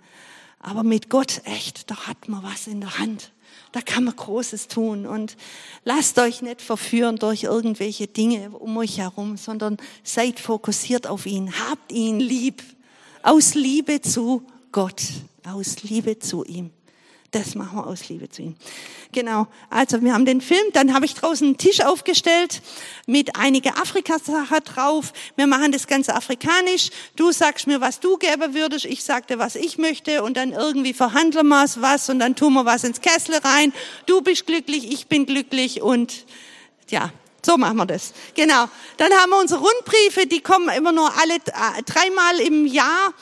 Aber 0.58 0.82
mit 0.82 1.08
Gott, 1.10 1.42
echt, 1.44 1.88
da 1.92 2.08
hat 2.08 2.28
man 2.28 2.42
was 2.42 2.66
in 2.66 2.80
der 2.80 2.98
Hand 2.98 3.30
da 3.76 3.82
kann 3.82 4.04
man 4.04 4.16
Großes 4.16 4.68
tun. 4.68 5.04
Und 5.04 5.36
lasst 5.84 6.18
euch 6.18 6.40
nicht 6.40 6.62
verführen 6.62 7.16
durch 7.16 7.42
irgendwelche 7.42 8.06
Dinge 8.06 8.48
um 8.50 8.74
euch 8.78 8.96
herum, 8.96 9.36
sondern 9.36 9.76
seid 10.02 10.40
fokussiert 10.40 11.06
auf 11.06 11.26
ihn. 11.26 11.52
Habt 11.68 11.92
ihn 11.92 12.18
lieb. 12.18 12.62
Aus 13.22 13.54
Liebe 13.54 14.00
zu 14.00 14.42
Gott. 14.72 15.02
Aus 15.44 15.82
Liebe 15.82 16.18
zu 16.18 16.42
ihm. 16.42 16.70
Das 17.36 17.54
machen 17.54 17.76
wir 17.76 17.86
aus 17.86 18.08
Liebe 18.08 18.30
zu 18.30 18.40
ihm. 18.40 18.56
Genau. 19.12 19.46
Also 19.68 20.00
wir 20.00 20.14
haben 20.14 20.24
den 20.24 20.40
Film, 20.40 20.64
dann 20.72 20.94
habe 20.94 21.04
ich 21.04 21.12
draußen 21.12 21.46
einen 21.46 21.58
Tisch 21.58 21.82
aufgestellt 21.82 22.62
mit 23.06 23.36
einige 23.36 23.76
Afrikasachen 23.76 24.60
drauf. 24.64 25.12
Wir 25.36 25.46
machen 25.46 25.70
das 25.70 25.86
Ganze 25.86 26.14
afrikanisch. 26.14 26.88
Du 27.14 27.32
sagst 27.32 27.66
mir, 27.66 27.82
was 27.82 28.00
du 28.00 28.16
geben 28.16 28.54
würdest, 28.54 28.86
ich 28.86 29.04
sagte, 29.04 29.38
was 29.38 29.54
ich 29.54 29.76
möchte 29.76 30.22
und 30.22 30.38
dann 30.38 30.52
irgendwie 30.52 30.94
verhandeln 30.94 31.46
wir 31.46 31.68
was 31.76 32.08
und 32.08 32.20
dann 32.20 32.36
tun 32.36 32.54
wir 32.54 32.64
was 32.64 32.84
ins 32.84 33.02
Kessel 33.02 33.34
rein. 33.36 33.74
Du 34.06 34.22
bist 34.22 34.46
glücklich, 34.46 34.90
ich 34.90 35.06
bin 35.06 35.26
glücklich 35.26 35.82
und 35.82 36.24
ja, 36.88 37.12
so 37.44 37.58
machen 37.58 37.76
wir 37.76 37.86
das. 37.86 38.14
Genau. 38.34 38.64
Dann 38.96 39.12
haben 39.12 39.28
wir 39.28 39.38
unsere 39.38 39.60
Rundbriefe, 39.60 40.26
die 40.26 40.40
kommen 40.40 40.70
immer 40.70 40.92
nur 40.92 41.12
alle 41.18 41.34
äh, 41.34 41.82
dreimal 41.84 42.40
im 42.40 42.66
Jahr. 42.66 43.12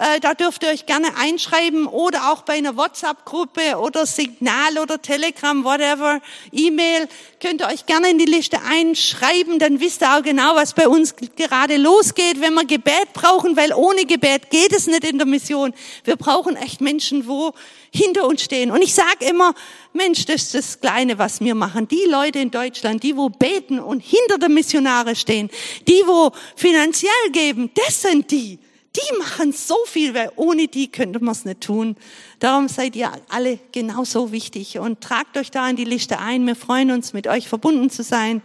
Äh, 0.00 0.18
da 0.18 0.32
dürft 0.32 0.62
ihr 0.62 0.70
euch 0.70 0.86
gerne 0.86 1.08
einschreiben 1.18 1.86
oder 1.86 2.32
auch 2.32 2.40
bei 2.40 2.54
einer 2.54 2.74
WhatsApp-Gruppe 2.74 3.76
oder 3.78 4.06
Signal 4.06 4.78
oder 4.78 5.02
Telegram, 5.02 5.62
whatever, 5.62 6.22
E-Mail, 6.52 7.06
könnt 7.38 7.60
ihr 7.60 7.66
euch 7.66 7.84
gerne 7.84 8.08
in 8.08 8.16
die 8.16 8.24
Liste 8.24 8.62
einschreiben, 8.62 9.58
dann 9.58 9.78
wisst 9.78 10.00
ihr 10.00 10.16
auch 10.16 10.22
genau, 10.22 10.56
was 10.56 10.72
bei 10.72 10.88
uns 10.88 11.14
gerade 11.36 11.76
losgeht, 11.76 12.40
wenn 12.40 12.54
wir 12.54 12.64
Gebet 12.64 13.12
brauchen, 13.12 13.58
weil 13.58 13.74
ohne 13.74 14.06
Gebet 14.06 14.48
geht 14.48 14.72
es 14.72 14.86
nicht 14.86 15.04
in 15.04 15.18
der 15.18 15.26
Mission. 15.26 15.74
Wir 16.04 16.16
brauchen 16.16 16.56
echt 16.56 16.80
Menschen, 16.80 17.28
wo 17.28 17.52
hinter 17.92 18.26
uns 18.26 18.42
stehen. 18.42 18.70
Und 18.70 18.80
ich 18.80 18.94
sage 18.94 19.26
immer, 19.28 19.52
Mensch, 19.92 20.24
das 20.24 20.44
ist 20.44 20.54
das 20.54 20.80
Kleine, 20.80 21.18
was 21.18 21.42
wir 21.42 21.54
machen. 21.54 21.88
Die 21.88 22.06
Leute 22.08 22.38
in 22.38 22.50
Deutschland, 22.50 23.02
die 23.02 23.18
wo 23.18 23.28
beten 23.28 23.78
und 23.78 24.00
hinter 24.00 24.38
der 24.38 24.48
Missionare 24.48 25.14
stehen, 25.14 25.50
die 25.86 26.02
wo 26.06 26.32
finanziell 26.56 27.12
geben, 27.32 27.70
das 27.74 28.00
sind 28.00 28.30
die 28.30 28.58
die 28.96 29.18
machen 29.18 29.52
so 29.52 29.76
viel, 29.86 30.14
weil 30.14 30.32
ohne 30.34 30.66
die 30.66 30.90
könnte 30.90 31.22
man 31.22 31.32
es 31.32 31.44
nicht 31.44 31.60
tun. 31.60 31.96
Darum 32.40 32.68
seid 32.68 32.96
ihr 32.96 33.12
alle 33.28 33.60
genauso 33.70 34.32
wichtig 34.32 34.78
und 34.78 35.00
tragt 35.00 35.36
euch 35.36 35.50
da 35.52 35.68
in 35.68 35.76
die 35.76 35.84
Liste 35.84 36.18
ein. 36.18 36.44
Wir 36.46 36.56
freuen 36.56 36.90
uns, 36.90 37.12
mit 37.12 37.28
euch 37.28 37.48
verbunden 37.48 37.90
zu 37.90 38.02
sein. 38.02 38.42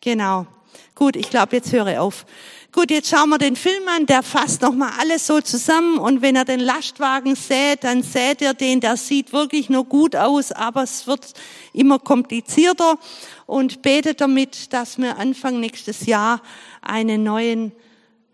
Genau. 0.00 0.46
Gut, 0.94 1.16
ich 1.16 1.28
glaube, 1.28 1.56
jetzt 1.56 1.72
höre 1.72 2.00
auf. 2.00 2.24
Gut, 2.72 2.90
jetzt 2.90 3.08
schauen 3.08 3.28
wir 3.28 3.38
den 3.38 3.56
Film 3.56 3.86
an, 3.88 4.06
der 4.06 4.22
fasst 4.22 4.62
nochmal 4.62 4.90
alles 4.98 5.26
so 5.26 5.40
zusammen 5.40 5.98
und 5.98 6.22
wenn 6.22 6.34
er 6.34 6.44
den 6.44 6.58
Lastwagen 6.58 7.36
sät, 7.36 7.84
dann 7.84 8.02
sät 8.02 8.42
er 8.42 8.52
den, 8.52 8.80
der 8.80 8.96
sieht 8.96 9.32
wirklich 9.32 9.70
nur 9.70 9.84
gut 9.84 10.16
aus, 10.16 10.50
aber 10.50 10.82
es 10.82 11.06
wird 11.06 11.34
immer 11.72 12.00
komplizierter 12.00 12.98
und 13.46 13.82
betet 13.82 14.20
damit, 14.20 14.72
dass 14.72 14.98
wir 14.98 15.18
Anfang 15.18 15.60
nächstes 15.60 16.06
Jahr 16.06 16.42
einen 16.82 17.22
neuen 17.22 17.70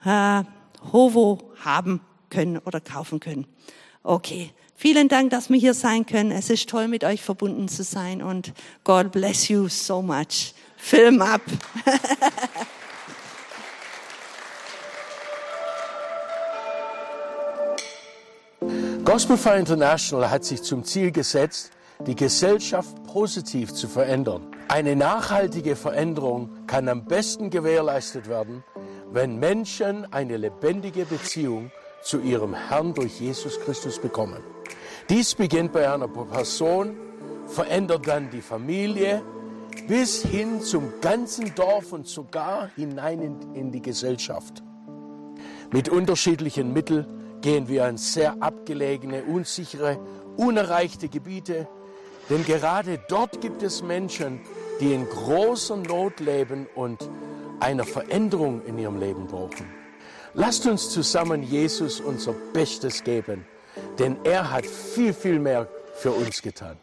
äh, 0.06 0.42
Hovo 0.92 1.52
haben 1.64 2.00
können 2.30 2.58
oder 2.58 2.80
kaufen 2.80 3.20
können. 3.20 3.46
Okay. 4.02 4.50
Vielen 4.74 5.08
Dank, 5.08 5.28
dass 5.30 5.50
wir 5.50 5.58
hier 5.58 5.74
sein 5.74 6.06
können. 6.06 6.30
Es 6.30 6.48
ist 6.48 6.70
toll, 6.70 6.88
mit 6.88 7.04
euch 7.04 7.20
verbunden 7.20 7.68
zu 7.68 7.82
sein 7.84 8.22
und 8.22 8.54
God 8.82 9.12
bless 9.12 9.48
you 9.48 9.68
so 9.68 10.00
much. 10.00 10.54
Film 10.78 11.20
ab. 11.20 11.42
Gospel 19.04 19.36
Fire 19.36 19.58
International 19.58 20.30
hat 20.30 20.44
sich 20.44 20.62
zum 20.62 20.84
Ziel 20.84 21.10
gesetzt, 21.10 21.72
die 22.06 22.14
Gesellschaft 22.14 23.02
positiv 23.04 23.74
zu 23.74 23.88
verändern. 23.88 24.46
Eine 24.68 24.96
nachhaltige 24.96 25.76
Veränderung 25.76 26.66
kann 26.66 26.88
am 26.88 27.04
besten 27.04 27.50
gewährleistet 27.50 28.28
werden, 28.28 28.62
wenn 29.12 29.38
Menschen 29.38 30.10
eine 30.12 30.36
lebendige 30.36 31.04
Beziehung 31.04 31.70
zu 32.02 32.20
ihrem 32.20 32.54
Herrn 32.54 32.94
durch 32.94 33.20
Jesus 33.20 33.60
Christus 33.60 33.98
bekommen. 33.98 34.42
Dies 35.08 35.34
beginnt 35.34 35.72
bei 35.72 35.92
einer 35.92 36.08
Person, 36.08 36.96
verändert 37.46 38.06
dann 38.06 38.30
die 38.30 38.40
Familie 38.40 39.22
bis 39.88 40.22
hin 40.22 40.60
zum 40.60 41.00
ganzen 41.00 41.54
Dorf 41.54 41.92
und 41.92 42.06
sogar 42.06 42.70
hinein 42.76 43.20
in, 43.20 43.54
in 43.54 43.72
die 43.72 43.82
Gesellschaft. 43.82 44.62
Mit 45.72 45.88
unterschiedlichen 45.88 46.72
Mitteln 46.72 47.06
gehen 47.40 47.68
wir 47.68 47.86
an 47.86 47.96
sehr 47.96 48.40
abgelegene, 48.40 49.24
unsichere, 49.24 49.98
unerreichte 50.36 51.08
Gebiete, 51.08 51.68
denn 52.28 52.44
gerade 52.44 53.00
dort 53.08 53.40
gibt 53.40 53.62
es 53.62 53.82
Menschen, 53.82 54.40
die 54.80 54.94
in 54.94 55.08
großer 55.08 55.76
Not 55.76 56.20
leben 56.20 56.66
und 56.74 57.08
eine 57.60 57.84
Veränderung 57.84 58.64
in 58.66 58.78
ihrem 58.78 58.98
Leben 58.98 59.26
brauchen. 59.26 59.66
Lasst 60.34 60.66
uns 60.66 60.90
zusammen 60.90 61.42
Jesus 61.42 62.00
unser 62.00 62.32
Bestes 62.52 63.04
geben, 63.04 63.44
denn 63.98 64.16
er 64.24 64.50
hat 64.50 64.66
viel, 64.66 65.12
viel 65.12 65.38
mehr 65.38 65.68
für 65.94 66.12
uns 66.12 66.40
getan. 66.42 66.78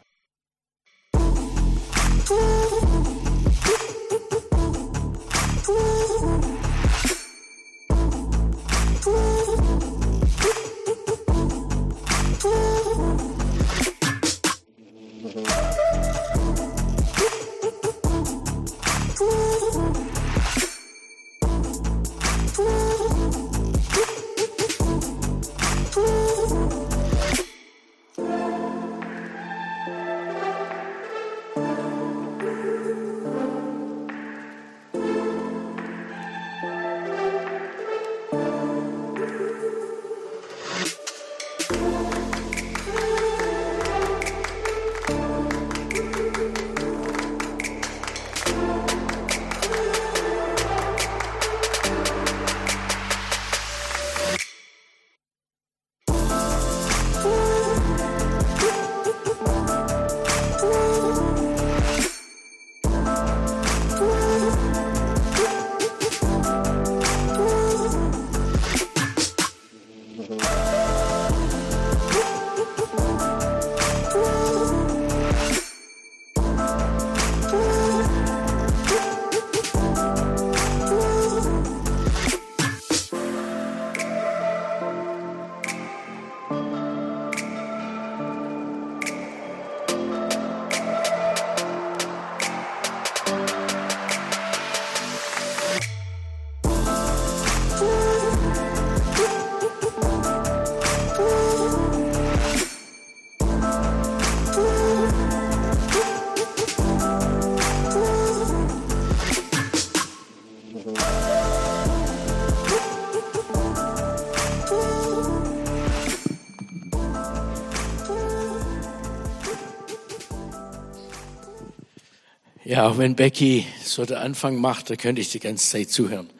Ja, 122.78 122.86
auch 122.86 122.98
wenn 122.98 123.16
Becky 123.16 123.66
so 123.82 124.04
den 124.04 124.18
Anfang 124.18 124.54
macht, 124.54 124.88
da 124.88 124.94
könnte 124.94 125.20
ich 125.20 125.32
die 125.32 125.40
ganze 125.40 125.68
Zeit 125.68 125.90
zuhören. 125.90 126.30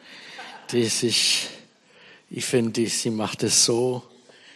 Das 0.67 1.03
ist, 1.03 1.49
ich 2.29 2.45
finde, 2.45 2.87
sie 2.87 3.09
macht 3.09 3.43
es 3.43 3.65
so, 3.65 4.09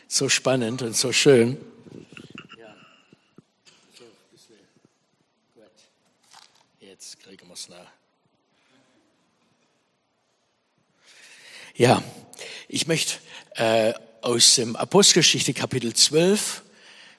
so 0.07 0.29
spannend 0.29 0.81
und 0.81 0.95
so 0.95 1.11
schön. 1.11 1.57
Ja, 2.57 2.73
so, 3.97 4.05
gut. 5.55 5.63
Jetzt 6.79 7.19
kriegen 7.19 7.47
wir 7.49 7.53
es 7.53 7.67
nach. 7.67 7.91
Ja, 11.75 12.01
ich 12.69 12.87
möchte 12.87 13.15
äh, 13.55 13.93
aus 14.21 14.55
dem 14.55 14.77
Apostelgeschichte 14.77 15.53
Kapitel 15.53 15.93
12 15.93 16.63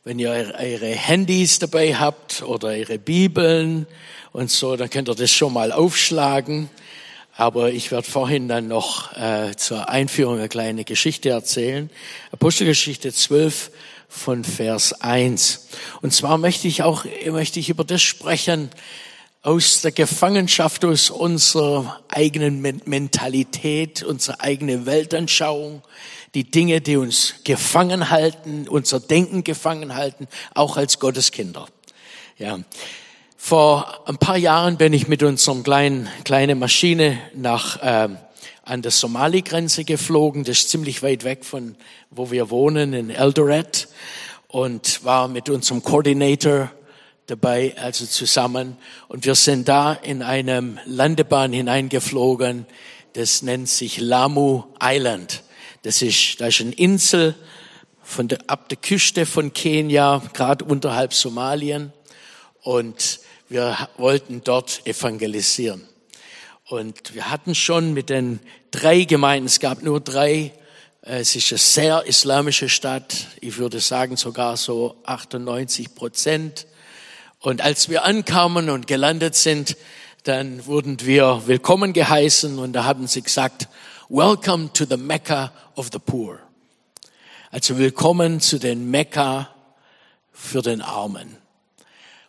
wenn 0.06 0.18
ihr 0.18 0.30
eure 0.30 0.88
Handys 0.88 1.58
dabei 1.58 1.94
habt 1.94 2.42
oder 2.42 2.68
eure 2.68 2.98
Bibeln 2.98 3.86
und 4.32 4.50
so, 4.50 4.76
dann 4.76 4.90
könnt 4.90 5.08
ihr 5.08 5.14
das 5.14 5.30
schon 5.30 5.54
mal 5.54 5.72
aufschlagen. 5.72 6.68
Aber 7.36 7.72
ich 7.72 7.90
werde 7.90 8.08
vorhin 8.08 8.46
dann 8.46 8.68
noch 8.68 9.16
äh, 9.16 9.56
zur 9.56 9.88
Einführung 9.88 10.36
eine 10.36 10.50
kleine 10.50 10.84
Geschichte 10.84 11.30
erzählen. 11.30 11.88
Apostelgeschichte 12.32 13.14
12 13.14 13.70
von 14.06 14.44
Vers 14.44 15.00
1. 15.00 15.68
Und 16.02 16.12
zwar 16.12 16.36
möchte 16.36 16.68
ich 16.68 16.82
auch 16.82 17.06
möchte 17.26 17.58
ich 17.58 17.70
über 17.70 17.84
das 17.84 18.02
sprechen, 18.02 18.68
aus 19.44 19.82
der 19.82 19.92
Gefangenschaft, 19.92 20.86
aus 20.86 21.10
unserer 21.10 22.00
eigenen 22.08 22.62
Mentalität, 22.86 24.02
unserer 24.02 24.40
eigenen 24.40 24.86
Weltanschauung, 24.86 25.82
die 26.34 26.50
Dinge, 26.50 26.80
die 26.80 26.96
uns 26.96 27.34
gefangen 27.44 28.08
halten, 28.08 28.66
unser 28.66 29.00
Denken 29.00 29.44
gefangen 29.44 29.94
halten, 29.94 30.28
auch 30.54 30.78
als 30.78 30.98
Gotteskinder. 30.98 31.66
Ja. 32.38 32.58
Vor 33.36 34.08
ein 34.08 34.16
paar 34.16 34.38
Jahren 34.38 34.78
bin 34.78 34.94
ich 34.94 35.08
mit 35.08 35.22
unserem 35.22 35.62
kleinen 35.62 36.08
kleine 36.24 36.54
Maschine 36.54 37.18
nach 37.34 37.78
ähm, 37.82 38.16
an 38.62 38.80
der 38.80 38.92
Somali-Grenze 38.92 39.84
geflogen. 39.84 40.44
Das 40.44 40.60
ist 40.60 40.70
ziemlich 40.70 41.02
weit 41.02 41.22
weg 41.22 41.44
von 41.44 41.76
wo 42.10 42.30
wir 42.30 42.48
wohnen 42.48 42.94
in 42.94 43.10
Eldoret 43.10 43.88
und 44.48 45.04
war 45.04 45.28
mit 45.28 45.50
unserem 45.50 45.82
Coordinator 45.82 46.70
dabei, 47.26 47.74
also 47.78 48.06
zusammen. 48.06 48.76
Und 49.08 49.24
wir 49.24 49.34
sind 49.34 49.68
da 49.68 49.92
in 49.92 50.22
einem 50.22 50.78
Landebahn 50.84 51.52
hineingeflogen. 51.52 52.66
Das 53.14 53.42
nennt 53.42 53.68
sich 53.68 53.98
Lamu 53.98 54.64
Island. 54.82 55.42
Das 55.82 56.02
ist, 56.02 56.40
da 56.40 56.46
ist 56.46 56.60
eine 56.60 56.72
Insel 56.72 57.34
von 58.02 58.28
der, 58.28 58.38
ab 58.46 58.68
der 58.68 58.78
Küste 58.78 59.26
von 59.26 59.52
Kenia, 59.52 60.22
gerade 60.32 60.64
unterhalb 60.64 61.14
Somalien. 61.14 61.92
Und 62.62 63.20
wir 63.48 63.88
wollten 63.96 64.42
dort 64.42 64.86
evangelisieren. 64.86 65.86
Und 66.66 67.14
wir 67.14 67.30
hatten 67.30 67.54
schon 67.54 67.92
mit 67.92 68.08
den 68.08 68.40
drei 68.70 69.04
Gemeinden, 69.04 69.46
es 69.46 69.60
gab 69.60 69.82
nur 69.82 70.00
drei, 70.00 70.52
es 71.02 71.36
ist 71.36 71.52
eine 71.52 71.58
sehr 71.58 72.06
islamische 72.06 72.70
Stadt, 72.70 73.26
ich 73.40 73.58
würde 73.58 73.80
sagen 73.80 74.16
sogar 74.16 74.56
so 74.56 74.96
98 75.04 75.94
Prozent. 75.94 76.66
Und 77.44 77.60
als 77.60 77.90
wir 77.90 78.04
ankamen 78.04 78.70
und 78.70 78.86
gelandet 78.86 79.34
sind, 79.34 79.76
dann 80.22 80.64
wurden 80.64 80.96
wir 81.02 81.42
willkommen 81.44 81.92
geheißen 81.92 82.58
und 82.58 82.72
da 82.72 82.84
haben 82.84 83.06
sie 83.06 83.20
gesagt, 83.20 83.68
Welcome 84.08 84.72
to 84.72 84.86
the 84.88 84.96
Mecca 84.96 85.52
of 85.76 85.90
the 85.92 85.98
Poor. 85.98 86.38
Also 87.50 87.76
willkommen 87.76 88.40
zu 88.40 88.58
den 88.58 88.90
Mekka 88.90 89.50
für 90.32 90.62
den 90.62 90.80
Armen. 90.80 91.36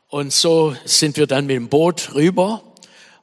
Und 0.09 0.33
so 0.33 0.75
sind 0.83 1.15
wir 1.15 1.27
dann 1.27 1.45
mit 1.45 1.55
dem 1.55 1.69
Boot 1.69 2.13
rüber 2.13 2.61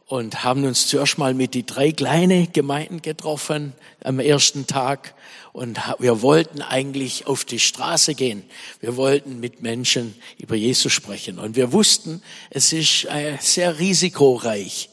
und 0.06 0.44
haben 0.44 0.64
uns 0.64 0.86
zuerst 0.86 1.18
mal 1.18 1.34
mit 1.34 1.52
die 1.52 1.66
drei 1.66 1.92
kleinen 1.92 2.50
Gemeinden 2.54 3.02
getroffen 3.02 3.74
am 4.02 4.18
ersten 4.18 4.66
Tag. 4.66 5.14
Und 5.52 5.78
wir 5.98 6.22
wollten 6.22 6.62
eigentlich 6.62 7.26
auf 7.26 7.44
die 7.44 7.58
Straße 7.58 8.14
gehen. 8.14 8.42
Wir 8.80 8.96
wollten 8.96 9.38
mit 9.38 9.60
Menschen 9.60 10.14
über 10.38 10.54
Jesus 10.56 10.92
sprechen. 10.92 11.38
Und 11.38 11.56
wir 11.56 11.72
wussten, 11.72 12.22
es 12.48 12.72
ist 12.72 13.04
äh, 13.04 13.36
sehr 13.38 13.78
risikoreich. 13.78 14.88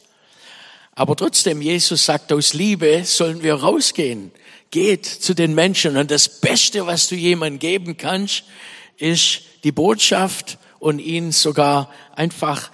Aber 0.95 1.15
trotzdem, 1.15 1.61
Jesus 1.61 2.03
sagt, 2.03 2.33
aus 2.33 2.53
Liebe 2.53 3.03
sollen 3.05 3.41
wir 3.41 3.55
rausgehen, 3.55 4.31
geht 4.69 5.05
zu 5.05 5.33
den 5.33 5.55
Menschen 5.55 5.95
und 5.95 6.11
das 6.11 6.27
Beste, 6.27 6.85
was 6.85 7.07
du 7.07 7.15
jemandem 7.15 7.59
geben 7.59 7.95
kannst, 7.95 8.43
ist 8.97 9.41
die 9.63 9.71
Botschaft 9.71 10.57
und 10.79 10.99
ihnen 10.99 11.31
sogar 11.31 11.89
einfach 12.17 12.69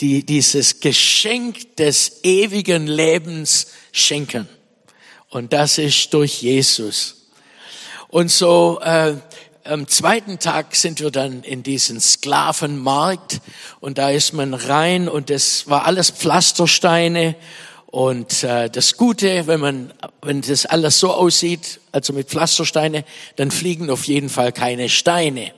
die, 0.00 0.26
dieses 0.26 0.80
Geschenk 0.80 1.76
des 1.76 2.24
ewigen 2.24 2.88
Lebens 2.88 3.68
schenken. 3.92 4.48
Und 5.28 5.52
das 5.52 5.78
ist 5.78 6.12
durch 6.14 6.42
Jesus. 6.42 7.17
Und 8.08 8.30
so 8.30 8.80
äh, 8.82 9.14
am 9.64 9.86
zweiten 9.86 10.38
Tag 10.38 10.74
sind 10.74 11.00
wir 11.00 11.10
dann 11.10 11.42
in 11.42 11.62
diesen 11.62 12.00
Sklavenmarkt 12.00 13.40
und 13.80 13.98
da 13.98 14.08
ist 14.08 14.32
man 14.32 14.54
rein 14.54 15.10
und 15.10 15.28
das 15.28 15.68
war 15.68 15.84
alles 15.84 16.10
Pflastersteine 16.10 17.36
und 17.84 18.44
äh, 18.44 18.70
das 18.70 18.96
Gute, 18.96 19.46
wenn 19.46 19.60
man 19.60 19.92
wenn 20.22 20.40
das 20.40 20.64
alles 20.64 20.98
so 20.98 21.12
aussieht, 21.12 21.80
also 21.92 22.14
mit 22.14 22.28
Pflastersteine, 22.28 23.04
dann 23.36 23.50
fliegen 23.50 23.90
auf 23.90 24.04
jeden 24.04 24.30
Fall 24.30 24.52
keine 24.52 24.88
Steine. 24.88 25.52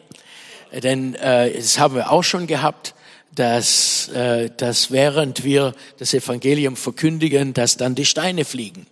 Denn 0.72 1.14
äh, 1.14 1.52
das 1.52 1.78
haben 1.78 1.94
wir 1.94 2.10
auch 2.10 2.24
schon 2.24 2.48
gehabt, 2.48 2.94
dass, 3.32 4.08
äh, 4.08 4.50
dass 4.56 4.90
während 4.90 5.44
wir 5.44 5.72
das 5.98 6.14
Evangelium 6.14 6.74
verkündigen, 6.74 7.54
dass 7.54 7.76
dann 7.76 7.94
die 7.94 8.04
Steine 8.04 8.44
fliegen. 8.44 8.86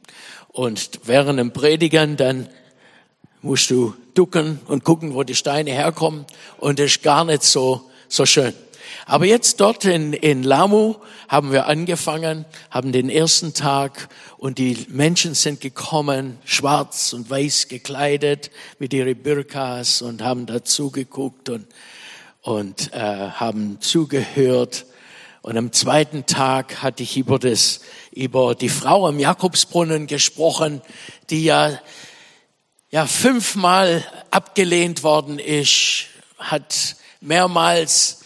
Und 0.49 1.01
während 1.05 1.41
dem 1.41 1.53
Predigen 1.53 2.17
dann 2.17 2.49
musst 3.43 3.71
du 3.71 3.95
ducken 4.15 4.61
und 4.67 4.85
gucken, 4.85 5.15
wo 5.15 5.23
die 5.23 5.35
Steine 5.35 5.71
herkommen. 5.71 6.25
Und 6.59 6.79
das 6.79 6.87
ist 6.87 7.03
gar 7.03 7.25
nicht 7.25 7.43
so, 7.43 7.83
so 8.09 8.27
schön. 8.27 8.55
Aber 9.07 9.27
jetzt 9.27 9.61
dort 9.61 9.85
in, 9.85 10.13
in 10.13 10.43
Lamu 10.43 10.97
haben 11.29 11.53
wir 11.53 11.67
angefangen, 11.67 12.45
haben 12.71 12.93
den 12.93 13.11
ersten 13.11 13.55
Tag 13.55 14.09
und 14.39 14.59
die 14.59 14.87
Menschen 14.89 15.35
sind 15.35 15.61
gekommen, 15.61 16.39
schwarz 16.45 17.13
und 17.13 17.29
weiß 17.29 17.69
gekleidet 17.69 18.51
mit 18.79 18.93
ihren 18.93 19.17
Birkas 19.17 20.03
und 20.03 20.23
haben 20.23 20.47
dazu 20.47 20.91
geguckt 20.91 21.49
und, 21.49 21.67
und 22.43 22.93
äh, 22.93 22.99
haben 22.99 23.79
zugehört. 23.81 24.87
Und 25.43 25.57
am 25.57 25.73
zweiten 25.73 26.27
Tag 26.27 26.83
hatte 26.83 27.03
ich 27.03 27.17
über 27.17 27.39
das, 27.39 27.81
über 28.13 28.55
die 28.55 28.69
Frau 28.69 29.07
am 29.07 29.19
Jakobsbrunnen 29.19 30.07
gesprochen, 30.07 30.83
die 31.31 31.45
ja 31.45 31.79
ja 32.91 33.07
fünfmal 33.07 34.05
abgelehnt 34.31 35.03
worden 35.03 35.39
ist, 35.39 36.07
hat 36.39 36.97
mehrmals 37.21 38.21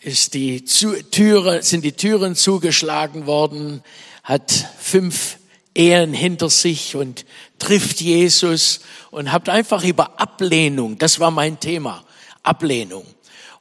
ist 0.00 0.34
die 0.34 0.64
Türe, 0.64 1.62
sind 1.62 1.84
die 1.84 1.92
Türen 1.92 2.36
zugeschlagen 2.36 3.26
worden, 3.26 3.82
hat 4.22 4.68
fünf 4.78 5.38
Ehen 5.74 6.12
hinter 6.12 6.50
sich 6.50 6.94
und 6.94 7.24
trifft 7.58 8.00
Jesus 8.00 8.80
und 9.10 9.32
habt 9.32 9.48
einfach 9.48 9.82
über 9.82 10.20
Ablehnung, 10.20 10.98
das 10.98 11.18
war 11.18 11.30
mein 11.30 11.58
Thema, 11.58 12.04
Ablehnung. 12.42 13.04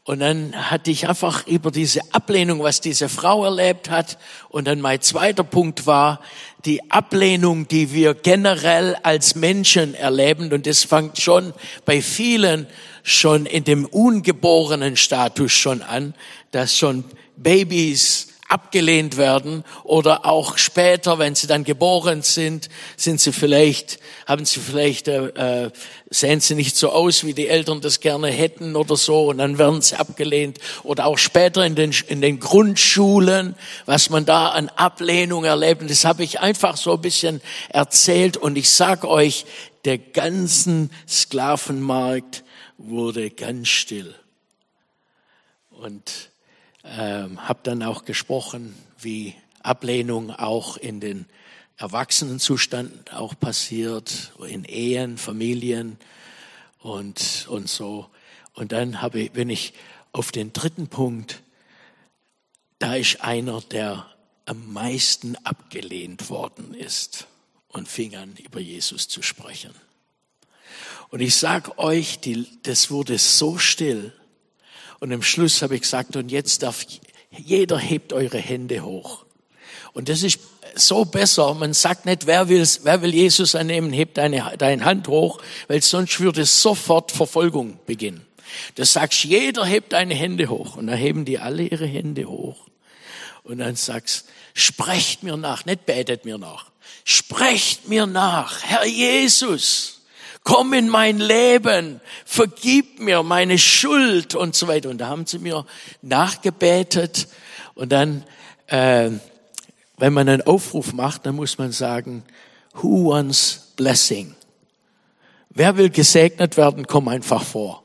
Und 0.05 0.19
dann 0.19 0.69
hatte 0.69 0.91
ich 0.91 1.07
einfach 1.07 1.47
über 1.47 1.71
diese 1.71 2.01
Ablehnung, 2.11 2.61
was 2.61 2.81
diese 2.81 3.07
Frau 3.07 3.45
erlebt 3.45 3.89
hat. 3.89 4.17
Und 4.49 4.67
dann 4.67 4.81
mein 4.81 4.99
zweiter 4.99 5.45
Punkt 5.45 5.87
war 5.87 6.19
die 6.65 6.91
Ablehnung, 6.91 7.67
die 7.67 7.93
wir 7.93 8.13
generell 8.13 8.95
als 9.03 9.35
Menschen 9.35 9.95
erleben. 9.95 10.51
Und 10.53 10.65
das 10.65 10.83
fängt 10.83 11.19
schon 11.19 11.53
bei 11.85 12.01
vielen 12.01 12.67
schon 13.03 13.45
in 13.45 13.63
dem 13.63 13.85
ungeborenen 13.85 14.95
Status 14.95 15.51
schon 15.51 15.81
an, 15.81 16.13
dass 16.51 16.77
schon 16.77 17.03
Babys 17.35 18.32
abgelehnt 18.53 19.17
werden 19.17 19.63
oder 19.83 20.27
auch 20.27 20.59
später, 20.59 21.17
wenn 21.17 21.33
sie 21.33 21.47
dann 21.47 21.63
geboren 21.63 22.21
sind, 22.21 22.69
sind 22.97 23.19
sie 23.19 23.33
vielleicht, 23.33 23.99
haben 24.27 24.45
sie 24.45 24.59
vielleicht, 24.59 25.07
äh, 25.07 25.65
äh, 25.65 25.71
sehen 26.11 26.39
sie 26.39 26.53
nicht 26.53 26.75
so 26.75 26.91
aus, 26.91 27.23
wie 27.23 27.33
die 27.33 27.47
Eltern 27.47 27.81
das 27.81 27.99
gerne 27.99 28.27
hätten 28.27 28.75
oder 28.75 28.95
so 28.95 29.29
und 29.29 29.39
dann 29.39 29.57
werden 29.57 29.81
sie 29.81 29.95
abgelehnt 29.95 30.59
oder 30.83 31.07
auch 31.07 31.17
später 31.17 31.65
in 31.65 31.73
den, 31.73 31.95
in 32.07 32.21
den 32.21 32.39
Grundschulen, 32.39 33.55
was 33.87 34.11
man 34.11 34.23
da 34.23 34.49
an 34.49 34.69
Ablehnung 34.69 35.45
erlebt. 35.45 35.81
Und 35.81 35.89
das 35.89 36.05
habe 36.05 36.23
ich 36.23 36.39
einfach 36.39 36.77
so 36.77 36.93
ein 36.93 37.01
bisschen 37.01 37.41
erzählt 37.69 38.37
und 38.37 38.55
ich 38.55 38.69
sag 38.69 39.03
euch, 39.03 39.45
der 39.83 39.97
ganzen 39.97 40.91
Sklavenmarkt 41.09 42.43
wurde 42.77 43.31
ganz 43.31 43.69
still. 43.69 44.13
Und 45.71 46.29
ähm, 46.83 47.47
habe 47.47 47.59
dann 47.63 47.83
auch 47.83 48.05
gesprochen, 48.05 48.75
wie 48.99 49.35
Ablehnung 49.61 50.31
auch 50.31 50.77
in 50.77 50.99
den 50.99 51.25
Erwachsenenzustand 51.77 53.13
auch 53.13 53.39
passiert, 53.39 54.33
in 54.47 54.65
Ehen, 54.65 55.17
Familien 55.17 55.97
und, 56.79 57.47
und 57.49 57.69
so. 57.69 58.09
Und 58.53 58.71
dann 58.71 59.01
habe 59.01 59.21
ich, 59.21 59.31
bin 59.31 59.49
ich 59.49 59.73
auf 60.11 60.31
den 60.31 60.53
dritten 60.53 60.87
Punkt, 60.87 61.41
da 62.79 62.95
ist 62.95 63.21
einer, 63.21 63.61
der 63.61 64.05
am 64.45 64.73
meisten 64.73 65.35
abgelehnt 65.45 66.29
worden 66.29 66.73
ist 66.73 67.27
und 67.69 67.87
fing 67.87 68.15
an, 68.15 68.35
über 68.35 68.59
Jesus 68.59 69.07
zu 69.07 69.21
sprechen. 69.21 69.73
Und 71.09 71.21
ich 71.21 71.35
sag 71.35 71.77
euch, 71.77 72.19
die, 72.19 72.47
das 72.63 72.91
wurde 72.91 73.17
so 73.17 73.57
still, 73.57 74.13
und 75.03 75.11
am 75.11 75.21
Schluss 75.21 75.61
habe 75.61 75.75
ich 75.75 75.81
gesagt, 75.81 76.15
und 76.15 76.31
jetzt 76.31 76.63
darf 76.63 76.85
jeder 77.29 77.77
hebt 77.77 78.13
eure 78.13 78.37
Hände 78.37 78.85
hoch. 78.85 79.25
Und 79.91 80.07
das 80.07 80.23
ist 80.23 80.39
so 80.75 81.03
besser. 81.03 81.53
Man 81.55 81.73
sagt 81.73 82.05
nicht, 82.05 82.25
wer 82.25 82.47
will, 82.47 82.65
wer 82.83 83.01
will 83.01 83.13
Jesus 83.13 83.53
annehmen, 83.53 83.91
hebt 83.91 84.17
deine, 84.17 84.55
deine 84.57 84.85
Hand 84.85 85.09
hoch, 85.09 85.41
weil 85.67 85.81
sonst 85.81 86.21
würde 86.21 86.45
sofort 86.45 87.11
Verfolgung 87.11 87.79
beginnen. 87.85 88.25
Du 88.75 88.85
sagst, 88.85 89.25
jeder 89.25 89.65
hebt 89.65 89.91
deine 89.91 90.13
Hände 90.13 90.47
hoch. 90.47 90.77
Und 90.77 90.87
dann 90.87 90.95
heben 90.95 91.25
die 91.25 91.37
alle 91.37 91.63
ihre 91.63 91.85
Hände 91.85 92.23
hoch. 92.23 92.69
Und 93.43 93.57
dann 93.57 93.75
sagst, 93.75 94.29
sprecht 94.53 95.21
mir 95.21 95.35
nach, 95.35 95.65
nicht 95.65 95.85
betet 95.85 96.23
mir 96.23 96.37
nach. 96.37 96.71
Sprecht 97.03 97.89
mir 97.89 98.05
nach, 98.05 98.63
Herr 98.63 98.85
Jesus 98.85 100.02
komm 100.43 100.73
in 100.73 100.89
mein 100.89 101.19
Leben, 101.19 102.01
vergib 102.25 102.99
mir 102.99 103.23
meine 103.23 103.57
Schuld 103.57 104.35
und 104.35 104.55
so 104.55 104.67
weiter. 104.67 104.89
Und 104.89 104.99
da 104.99 105.07
haben 105.07 105.25
sie 105.25 105.39
mir 105.39 105.65
nachgebetet 106.01 107.27
und 107.75 107.91
dann, 107.91 108.23
äh, 108.67 109.09
wenn 109.97 110.13
man 110.13 110.27
einen 110.27 110.41
Aufruf 110.41 110.93
macht, 110.93 111.25
dann 111.25 111.35
muss 111.35 111.57
man 111.57 111.71
sagen, 111.71 112.23
who 112.73 113.11
wants 113.11 113.73
blessing? 113.75 114.35
Wer 115.49 115.77
will 115.77 115.89
gesegnet 115.89 116.57
werden, 116.57 116.87
komm 116.87 117.07
einfach 117.07 117.43
vor. 117.43 117.83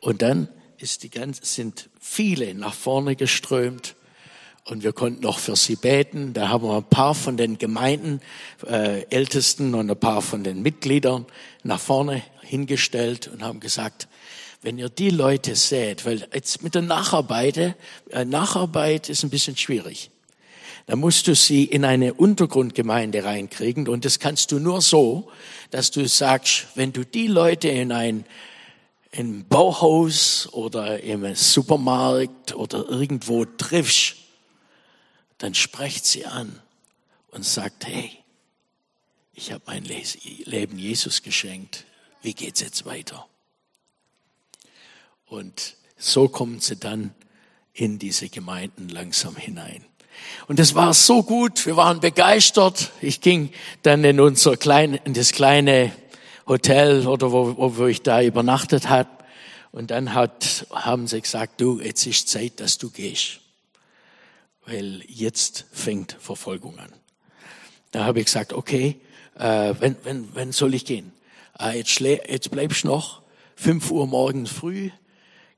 Und 0.00 0.22
dann 0.22 0.48
ist 0.78 1.02
die 1.02 1.10
ganze, 1.10 1.44
sind 1.44 1.88
viele 2.00 2.54
nach 2.54 2.74
vorne 2.74 3.14
geströmt 3.14 3.94
und 4.64 4.82
wir 4.82 4.92
konnten 4.92 5.22
noch 5.22 5.38
für 5.38 5.56
sie 5.56 5.76
beten. 5.76 6.32
Da 6.32 6.48
haben 6.48 6.64
wir 6.64 6.76
ein 6.76 6.84
paar 6.84 7.14
von 7.14 7.36
den 7.36 7.58
Gemeinden, 7.58 8.20
äh, 8.66 9.02
Ältesten 9.10 9.74
und 9.74 9.90
ein 9.90 9.98
paar 9.98 10.22
von 10.22 10.42
den 10.42 10.62
Mitgliedern 10.62 11.26
nach 11.62 11.80
vorne 11.80 12.22
hingestellt 12.42 13.28
und 13.28 13.42
haben 13.42 13.60
gesagt, 13.60 14.08
wenn 14.62 14.78
ihr 14.78 14.88
die 14.88 15.10
Leute 15.10 15.56
seht, 15.56 16.04
weil 16.04 16.28
jetzt 16.34 16.62
mit 16.62 16.74
der 16.74 16.82
Nacharbeit, 16.82 17.76
äh, 18.10 18.24
Nacharbeit 18.24 19.08
ist 19.08 19.22
ein 19.22 19.30
bisschen 19.30 19.56
schwierig. 19.56 20.10
Da 20.86 20.96
musst 20.96 21.28
du 21.28 21.34
sie 21.34 21.64
in 21.64 21.84
eine 21.84 22.14
Untergrundgemeinde 22.14 23.24
reinkriegen 23.24 23.88
und 23.88 24.04
das 24.04 24.18
kannst 24.18 24.52
du 24.52 24.58
nur 24.58 24.80
so, 24.80 25.30
dass 25.70 25.90
du 25.90 26.06
sagst, 26.08 26.66
wenn 26.74 26.92
du 26.92 27.04
die 27.04 27.28
Leute 27.28 27.68
in 27.68 27.92
ein 27.92 28.24
im 29.12 29.44
Bauhaus 29.46 30.48
oder 30.52 31.00
im 31.00 31.34
Supermarkt 31.34 32.54
oder 32.54 32.88
irgendwo 32.88 33.44
triffst, 33.44 34.16
dann 35.38 35.54
sprecht 35.54 36.06
sie 36.06 36.26
an 36.26 36.60
und 37.32 37.44
sagt, 37.44 37.86
hey, 37.86 38.19
ich 39.40 39.52
habe 39.52 39.62
mein 39.66 39.84
Leben 39.84 40.78
Jesus 40.78 41.22
geschenkt, 41.22 41.84
wie 42.22 42.34
geht's 42.34 42.60
jetzt 42.60 42.84
weiter? 42.84 43.26
Und 45.26 45.76
so 45.96 46.28
kommen 46.28 46.60
sie 46.60 46.76
dann 46.76 47.14
in 47.72 47.98
diese 47.98 48.28
Gemeinden 48.28 48.88
langsam 48.88 49.36
hinein. 49.36 49.84
Und 50.48 50.60
es 50.60 50.74
war 50.74 50.92
so 50.92 51.22
gut, 51.22 51.64
wir 51.66 51.76
waren 51.76 52.00
begeistert. 52.00 52.90
Ich 53.00 53.20
ging 53.20 53.52
dann 53.82 54.04
in 54.04 54.20
unser 54.20 54.56
klein, 54.56 54.94
in 55.04 55.14
das 55.14 55.32
kleine 55.32 55.92
Hotel 56.46 57.06
oder 57.06 57.32
wo, 57.32 57.76
wo 57.76 57.86
ich 57.86 58.02
da 58.02 58.22
übernachtet 58.22 58.88
habe. 58.88 59.08
Und 59.72 59.90
dann 59.90 60.14
hat, 60.14 60.66
haben 60.70 61.06
sie 61.06 61.20
gesagt, 61.20 61.60
du, 61.60 61.80
jetzt 61.80 62.04
ist 62.06 62.28
Zeit, 62.28 62.60
dass 62.60 62.76
du 62.76 62.90
gehst 62.90 63.40
weil 64.66 65.02
jetzt 65.08 65.66
fängt 65.72 66.16
Verfolgung 66.20 66.78
an. 66.78 66.92
Da 67.90 68.04
habe 68.04 68.20
ich 68.20 68.26
gesagt, 68.26 68.52
okay, 68.52 69.00
äh, 69.40 69.74
wenn, 69.80 69.96
wenn, 70.04 70.34
wenn 70.34 70.52
soll 70.52 70.74
ich 70.74 70.84
gehen? 70.84 71.12
Äh, 71.58 71.78
jetzt, 71.78 71.98
jetzt 72.00 72.50
bleibst 72.50 72.84
du 72.84 72.88
noch, 72.88 73.22
fünf 73.56 73.90
Uhr 73.90 74.06
morgens 74.06 74.50
früh, 74.50 74.90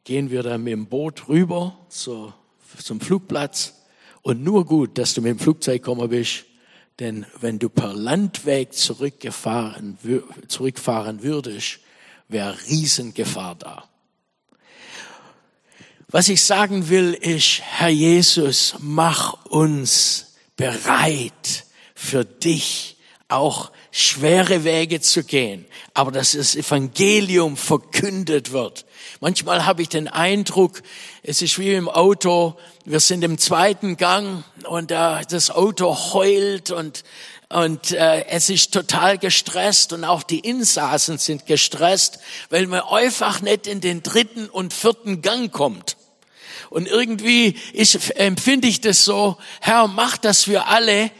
gehen 0.04 0.30
wir 0.30 0.42
dann 0.42 0.62
mit 0.62 0.72
dem 0.72 0.86
Boot 0.86 1.28
rüber 1.28 1.76
zur, 1.88 2.34
zum 2.82 3.00
Flugplatz 3.00 3.74
und 4.22 4.42
nur 4.42 4.64
gut, 4.64 4.98
dass 4.98 5.14
du 5.14 5.20
mit 5.20 5.30
dem 5.30 5.38
Flugzeug 5.38 5.82
gekommen 5.82 6.08
bist, 6.08 6.44
Denn 6.98 7.26
wenn 7.40 7.58
du 7.58 7.68
per 7.68 7.94
Landweg 7.94 8.74
zurückgefahren, 8.74 9.98
zurückfahren 10.48 11.22
würdest, 11.22 11.80
wäre 12.28 12.56
Riesengefahr 12.68 13.56
da. 13.56 13.88
Was 16.08 16.28
ich 16.28 16.44
sagen 16.44 16.90
will, 16.90 17.14
ist, 17.14 17.62
Herr 17.62 17.88
Jesus, 17.88 18.74
mach 18.78 19.46
uns 19.46 20.34
bereit 20.56 21.64
für 21.94 22.24
dich 22.24 22.91
auch 23.32 23.72
schwere 23.90 24.64
Wege 24.64 25.00
zu 25.00 25.24
gehen, 25.24 25.66
aber 25.94 26.12
dass 26.12 26.32
das 26.32 26.56
Evangelium 26.56 27.56
verkündet 27.56 28.52
wird. 28.52 28.84
Manchmal 29.20 29.66
habe 29.66 29.82
ich 29.82 29.88
den 29.88 30.08
Eindruck, 30.08 30.82
es 31.22 31.42
ist 31.42 31.58
wie 31.58 31.74
im 31.74 31.88
Auto, 31.88 32.56
wir 32.84 33.00
sind 33.00 33.22
im 33.22 33.38
zweiten 33.38 33.96
Gang 33.96 34.44
und 34.64 34.90
äh, 34.90 35.22
das 35.28 35.50
Auto 35.50 35.94
heult 36.12 36.70
und 36.70 37.04
und 37.52 37.90
äh, 37.90 38.24
es 38.28 38.48
ist 38.48 38.72
total 38.72 39.18
gestresst 39.18 39.92
und 39.92 40.04
auch 40.04 40.22
die 40.22 40.38
Insassen 40.38 41.18
sind 41.18 41.44
gestresst, 41.44 42.18
weil 42.48 42.66
man 42.66 42.80
einfach 42.80 43.42
nicht 43.42 43.66
in 43.66 43.82
den 43.82 44.02
dritten 44.02 44.48
und 44.48 44.72
vierten 44.72 45.20
Gang 45.20 45.52
kommt. 45.52 45.98
Und 46.70 46.88
irgendwie 46.88 47.58
ist, 47.74 48.16
empfinde 48.16 48.68
ich 48.68 48.80
das 48.80 49.04
so, 49.04 49.36
Herr, 49.60 49.86
mach, 49.86 50.16
dass 50.16 50.48
wir 50.48 50.68
alle 50.68 51.10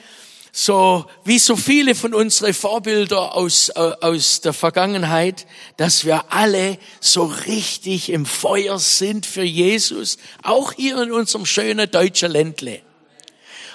so 0.54 1.06
wie 1.24 1.38
so 1.38 1.56
viele 1.56 1.94
von 1.94 2.12
unseren 2.12 2.52
Vorbilder 2.52 3.34
aus, 3.34 3.70
äh, 3.70 3.92
aus 4.02 4.42
der 4.42 4.52
Vergangenheit, 4.52 5.46
dass 5.78 6.04
wir 6.04 6.30
alle 6.30 6.78
so 7.00 7.24
richtig 7.24 8.10
im 8.10 8.26
Feuer 8.26 8.78
sind 8.78 9.24
für 9.24 9.42
Jesus, 9.42 10.18
auch 10.42 10.74
hier 10.74 11.02
in 11.02 11.10
unserem 11.10 11.46
schönen 11.46 11.90
deutschen 11.90 12.30
Ländle. 12.30 12.82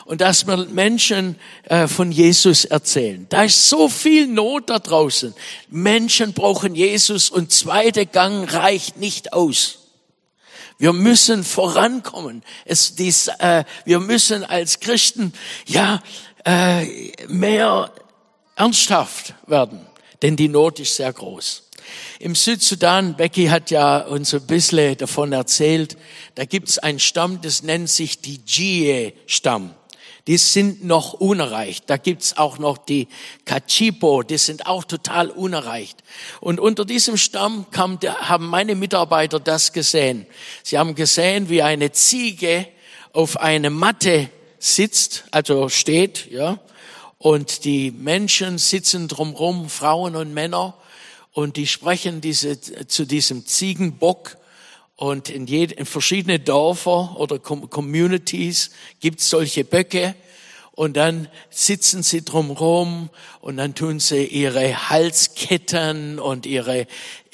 Und 0.05 0.21
dass 0.21 0.45
wir 0.45 0.55
Menschen 0.67 1.37
äh, 1.63 1.87
von 1.87 2.11
Jesus 2.11 2.63
erzählen. 2.63 3.25
Da 3.27 3.43
ist 3.43 3.67
so 3.67 3.89
viel 3.89 4.27
Not 4.27 4.69
da 4.69 4.79
draußen. 4.79 5.33
Menschen 5.69 6.31
brauchen 6.31 6.75
Jesus 6.75 7.29
und 7.29 7.51
zweiter 7.51 8.05
Gang 8.05 8.53
reicht 8.53 8.97
nicht 8.97 9.33
aus. 9.33 9.79
Wir 10.77 10.93
müssen 10.93 11.43
vorankommen. 11.43 12.43
Es, 12.63 12.95
dies, 12.95 13.29
äh, 13.39 13.65
wir 13.83 13.99
müssen 13.99 14.43
als 14.45 14.79
Christen 14.79 15.33
ja 15.65 16.01
äh, 16.47 17.27
mehr 17.27 17.91
ernsthaft 18.55 19.33
werden, 19.47 19.85
denn 20.21 20.35
die 20.35 20.47
Not 20.47 20.79
ist 20.79 20.95
sehr 20.95 21.11
groß. 21.11 21.63
Im 22.19 22.35
Südsudan, 22.35 23.15
Becky 23.15 23.47
hat 23.47 23.69
ja 23.69 23.99
uns 23.99 24.33
ein 24.33 24.47
bisschen 24.47 24.97
davon 24.97 25.33
erzählt, 25.33 25.97
da 26.35 26.45
gibt's 26.45 26.79
einen 26.79 26.99
Stamm, 26.99 27.41
das 27.41 27.63
nennt 27.63 27.89
sich 27.89 28.21
die 28.21 28.41
Jie-Stamm 28.45 29.73
die 30.27 30.37
sind 30.37 30.83
noch 30.83 31.13
unerreicht. 31.13 31.89
Da 31.89 31.95
gibt's 31.95 32.37
auch 32.37 32.59
noch 32.59 32.77
die 32.77 33.07
Kachipo, 33.45 34.23
die 34.23 34.37
sind 34.37 34.67
auch 34.67 34.83
total 34.83 35.29
unerreicht. 35.29 36.03
Und 36.41 36.59
unter 36.59 36.83
diesem 36.83 37.15
Stamm 37.15 37.65
kam, 37.71 37.97
haben 38.03 38.47
meine 38.47 38.75
Mitarbeiter 38.75 39.39
das 39.39 39.71
gesehen. 39.71 40.27
Sie 40.63 40.77
haben 40.77 40.95
gesehen, 40.95 41.49
wie 41.49 41.61
eine 41.61 41.93
Ziege 41.93 42.67
auf 43.13 43.37
eine 43.39 43.69
Matte 43.69 44.29
sitzt, 44.59 45.25
also 45.31 45.69
steht, 45.69 46.31
ja, 46.31 46.59
und 47.17 47.65
die 47.65 47.91
Menschen 47.91 48.57
sitzen 48.57 49.07
drumherum, 49.07 49.69
Frauen 49.69 50.15
und 50.15 50.33
Männer, 50.33 50.75
und 51.37 51.55
die 51.55 51.67
sprechen 51.67 52.19
diese, 52.19 52.59
zu 52.87 53.05
diesem 53.05 53.45
Ziegenbock. 53.45 54.37
Und 54.95 55.29
in, 55.29 55.45
jede, 55.45 55.75
in 55.75 55.85
verschiedene 55.85 56.39
Dörfer 56.39 57.15
oder 57.19 57.37
Communities 57.37 58.71
gibt 58.99 59.19
es 59.19 59.29
solche 59.29 59.63
Böcke. 59.63 60.15
Und 60.71 60.97
dann 60.97 61.27
sitzen 61.51 62.01
sie 62.01 62.23
drumherum 62.23 63.09
und 63.39 63.57
dann 63.57 63.75
tun 63.75 63.99
sie 63.99 64.25
ihre 64.25 64.89
Halsketten 64.89 66.19
und 66.19 66.47
ihre, 66.47 66.87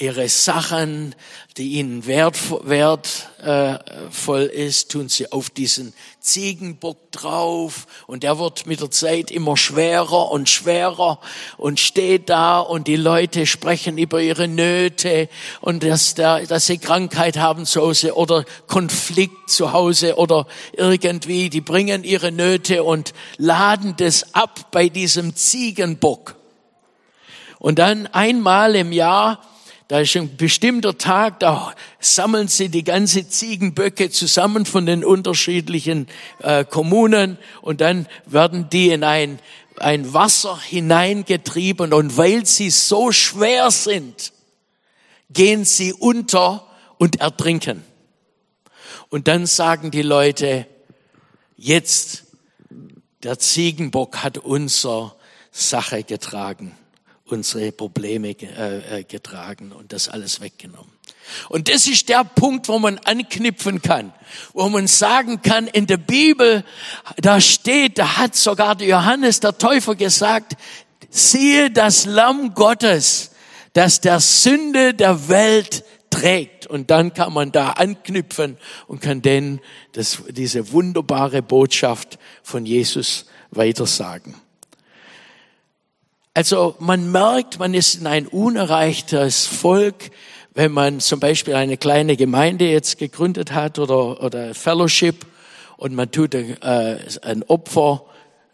ihre 0.04 0.28
Sachen, 0.28 1.16
die 1.56 1.74
ihnen 1.80 2.06
wertvoll, 2.06 2.62
wertvoll 2.66 4.42
ist, 4.42 4.92
tun 4.92 5.08
sie 5.08 5.32
auf 5.32 5.50
diesen 5.50 5.94
Ziegenbock 6.20 7.10
drauf 7.14 7.88
und 8.06 8.24
der 8.24 8.38
wird 8.38 8.66
mit 8.66 8.82
der 8.82 8.92
Zeit 8.92 9.32
immer 9.32 9.56
schwerer 9.56 10.30
und 10.32 10.50
schwerer 10.50 11.22
und 11.58 11.80
steht 11.80 12.28
da 12.30 12.60
und 12.60 12.88
die 12.88 12.98
Leute 12.98 13.46
sprechen 13.46 13.98
über 13.98 14.22
ihre 14.22 14.50
Nöte 14.50 15.30
und 15.62 15.84
dass, 15.84 16.16
da, 16.16 16.42
dass 16.42 16.66
sie 16.66 16.80
Krankheit 16.80 17.38
haben 17.38 17.66
zu 17.66 17.82
Hause 17.82 18.18
oder 18.18 18.44
Konflikt 18.68 19.50
zu 19.50 19.72
Hause 19.72 20.18
oder 20.18 20.48
irgendwie, 20.74 21.50
die 21.50 21.62
bringen 21.62 22.04
ihre 22.04 22.34
Nöte 22.34 22.84
und 22.84 23.14
laden 23.38 23.96
das 23.96 24.36
ab 24.36 24.70
bei 24.72 24.90
diesem 24.90 25.34
Ziegenbock. 25.34 26.36
Und 27.60 27.80
dann 27.80 28.08
einmal 28.08 28.76
im 28.76 28.92
Jahr 28.92 29.40
da 29.88 30.00
ist 30.00 30.16
ein 30.16 30.38
bestimmter 30.38 30.98
Tag, 30.98 31.40
da 31.40 31.74
sammeln 32.00 32.48
sie 32.48 32.70
die 32.70 32.84
ganze 32.84 33.28
Ziegenböcke 33.28 34.10
zusammen 34.10 34.66
von 34.66 34.86
den 34.86 35.04
unterschiedlichen 35.04 36.08
äh, 36.40 36.64
Kommunen 36.64 37.38
und 37.62 37.82
dann 37.82 38.08
werden 38.26 38.70
die 38.70 38.90
in 38.90 39.04
ein, 39.04 39.40
ein 39.78 40.14
Wasser 40.14 40.60
hineingetrieben 40.60 41.94
und 41.94 42.18
weil 42.18 42.46
sie 42.46 42.70
so 42.70 43.12
schwer 43.12 43.72
sind, 43.72 44.32
gehen 45.30 45.66
sie 45.66 45.94
unter 45.94 46.66
und 46.98 47.20
ertrinken. 47.20 47.84
Und 49.10 49.28
dann 49.28 49.46
sagen 49.46 49.92
die 49.92 50.02
Leute, 50.02 50.66
jetzt, 51.58 52.24
der 53.24 53.38
Ziegenbock 53.38 54.24
hat 54.24 54.38
unser 54.38 55.16
Sache 55.52 56.04
getragen 56.04 56.76
unsere 57.26 57.72
Probleme 57.72 58.30
äh, 58.30 59.00
äh, 59.00 59.04
getragen 59.04 59.72
und 59.72 59.94
das 59.94 60.10
alles 60.10 60.42
weggenommen. 60.42 60.92
Und 61.50 61.70
das 61.70 61.88
ist 61.88 62.10
der 62.10 62.24
Punkt, 62.26 62.68
wo 62.68 62.80
man 62.80 62.98
anknüpfen 63.00 63.82
kann, 63.82 64.14
wo 64.54 64.68
man 64.68 64.88
sagen 64.88 65.42
kann, 65.42 65.68
in 65.68 65.88
der 65.88 65.98
Bibel, 65.98 66.66
da 67.18 67.40
steht, 67.40 67.98
da 67.98 68.18
hat 68.18 68.36
sogar 68.36 68.80
Johannes 68.82 69.40
der 69.40 69.58
Täufer 69.58 69.96
gesagt, 69.96 70.58
siehe 71.10 71.72
das 71.72 72.06
Lamm 72.06 72.54
Gottes, 72.54 73.32
das 73.72 74.02
der 74.02 74.20
Sünde 74.20 74.94
der 74.94 75.30
Welt 75.30 75.86
trägt. 76.10 76.68
Und 76.68 76.92
dann 76.92 77.14
kann 77.14 77.34
man 77.34 77.52
da 77.52 77.72
anknüpfen 77.72 78.58
und 78.88 79.02
kann 79.02 79.22
denn 79.22 79.62
das, 79.94 80.24
diese 80.30 80.72
wunderbare 80.72 81.42
Botschaft 81.42 82.20
von 82.44 82.66
Jesus 82.66 83.26
weitersagen. 83.52 84.36
Also 86.36 86.74
man 86.80 87.12
merkt, 87.12 87.60
man 87.60 87.76
ist 87.76 87.94
in 87.94 88.08
ein 88.08 88.26
unerreichtes 88.26 89.46
Volk, 89.46 90.10
wenn 90.56 90.72
man 90.72 91.00
zum 91.00 91.20
Beispiel 91.20 91.54
eine 91.54 91.78
kleine 91.78 92.18
Gemeinde 92.18 92.66
jetzt 92.66 92.98
gegründet 92.98 93.52
hat 93.52 93.78
oder, 93.78 94.24
oder 94.24 94.56
Fellowship 94.56 95.28
und 95.78 95.94
man 95.94 96.10
tut 96.10 96.34
äh, 96.34 96.98
ein 97.22 97.44
Opfer, 97.44 98.06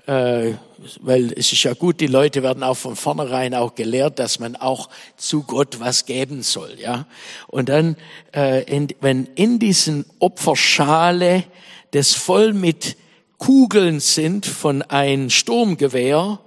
äh, 0.08 0.56
weil 1.00 1.32
es 1.38 1.54
ist 1.54 1.64
ja 1.64 1.74
gut, 1.74 2.02
die 2.02 2.08
Leute 2.08 2.44
werden 2.44 2.64
auch 2.64 2.76
von 2.76 2.98
vornherein 2.98 3.54
auch 3.54 3.76
gelehrt, 3.76 4.20
dass 4.20 4.40
man 4.40 4.58
auch 4.58 4.90
zu 5.16 5.44
Gott 5.44 5.80
was 5.80 6.06
geben 6.06 6.44
soll, 6.44 6.76
ja. 6.82 7.06
Und 7.48 7.70
dann, 7.70 7.96
äh, 8.36 8.64
in, 8.64 8.90
wenn 9.00 9.26
in 9.36 9.58
diesen 9.58 10.04
Opferschale 10.20 11.46
das 11.92 12.14
voll 12.14 12.52
mit 12.52 12.98
Kugeln 13.38 14.02
sind 14.02 14.46
von 14.46 14.82
ein 14.82 15.30
Sturmgewehr, 15.30 16.40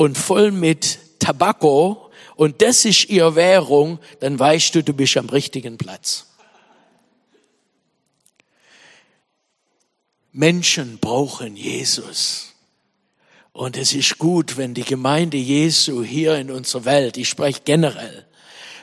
und 0.00 0.16
voll 0.16 0.50
mit 0.50 0.98
Tabako 1.18 2.10
und 2.34 2.62
das 2.62 2.86
ist 2.86 3.10
ihr 3.10 3.34
Währung, 3.34 3.98
dann 4.20 4.38
weißt 4.38 4.74
du, 4.74 4.82
du 4.82 4.94
bist 4.94 5.18
am 5.18 5.28
richtigen 5.28 5.76
Platz. 5.76 6.24
Menschen 10.32 10.96
brauchen 10.96 11.54
Jesus. 11.54 12.54
Und 13.52 13.76
es 13.76 13.92
ist 13.92 14.16
gut, 14.16 14.56
wenn 14.56 14.72
die 14.72 14.84
Gemeinde 14.84 15.36
Jesu 15.36 16.02
hier 16.02 16.36
in 16.36 16.50
unserer 16.50 16.86
Welt, 16.86 17.18
ich 17.18 17.28
spreche 17.28 17.60
generell, 17.66 18.26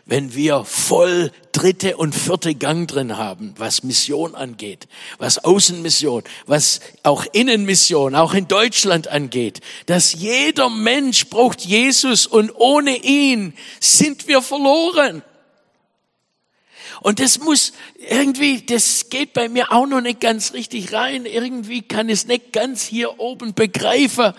wenn 0.07 0.33
wir 0.33 0.63
voll 0.63 1.31
dritte 1.51 1.97
und 1.97 2.15
vierte 2.15 2.55
Gang 2.55 2.87
drin 2.87 3.17
haben, 3.17 3.53
was 3.57 3.83
Mission 3.83 4.35
angeht, 4.35 4.87
was 5.17 5.43
Außenmission, 5.43 6.23
was 6.45 6.79
auch 7.03 7.25
Innenmission, 7.33 8.15
auch 8.15 8.33
in 8.33 8.47
Deutschland 8.47 9.09
angeht, 9.09 9.59
dass 9.85 10.13
jeder 10.13 10.69
Mensch 10.69 11.27
braucht 11.27 11.61
Jesus 11.61 12.25
und 12.25 12.51
ohne 12.55 13.03
ihn 13.03 13.53
sind 13.81 14.27
wir 14.27 14.41
verloren. 14.41 15.23
Und 17.01 17.19
das 17.19 17.39
muss 17.39 17.73
irgendwie, 18.09 18.61
das 18.65 19.09
geht 19.09 19.33
bei 19.33 19.49
mir 19.49 19.71
auch 19.71 19.85
noch 19.85 20.01
nicht 20.01 20.19
ganz 20.19 20.53
richtig 20.53 20.93
rein. 20.93 21.25
Irgendwie 21.25 21.81
kann 21.81 22.09
es 22.09 22.25
nicht 22.25 22.53
ganz 22.53 22.83
hier 22.83 23.19
oben 23.19 23.53
begreifen. 23.53 24.33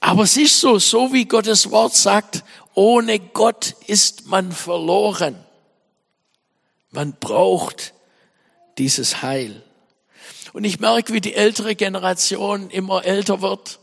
Aber 0.00 0.22
es 0.22 0.36
ist 0.36 0.60
so, 0.60 0.78
so 0.78 1.12
wie 1.12 1.24
Gottes 1.24 1.70
Wort 1.70 1.94
sagt, 1.94 2.44
ohne 2.78 3.18
Gott 3.18 3.74
ist 3.88 4.28
man 4.28 4.52
verloren. 4.52 5.34
Man 6.92 7.16
braucht 7.18 7.92
dieses 8.78 9.20
Heil. 9.20 9.64
Und 10.52 10.62
ich 10.62 10.78
merke, 10.78 11.12
wie 11.12 11.20
die 11.20 11.34
ältere 11.34 11.74
Generation 11.74 12.70
immer 12.70 13.04
älter 13.04 13.42
wird 13.42 13.80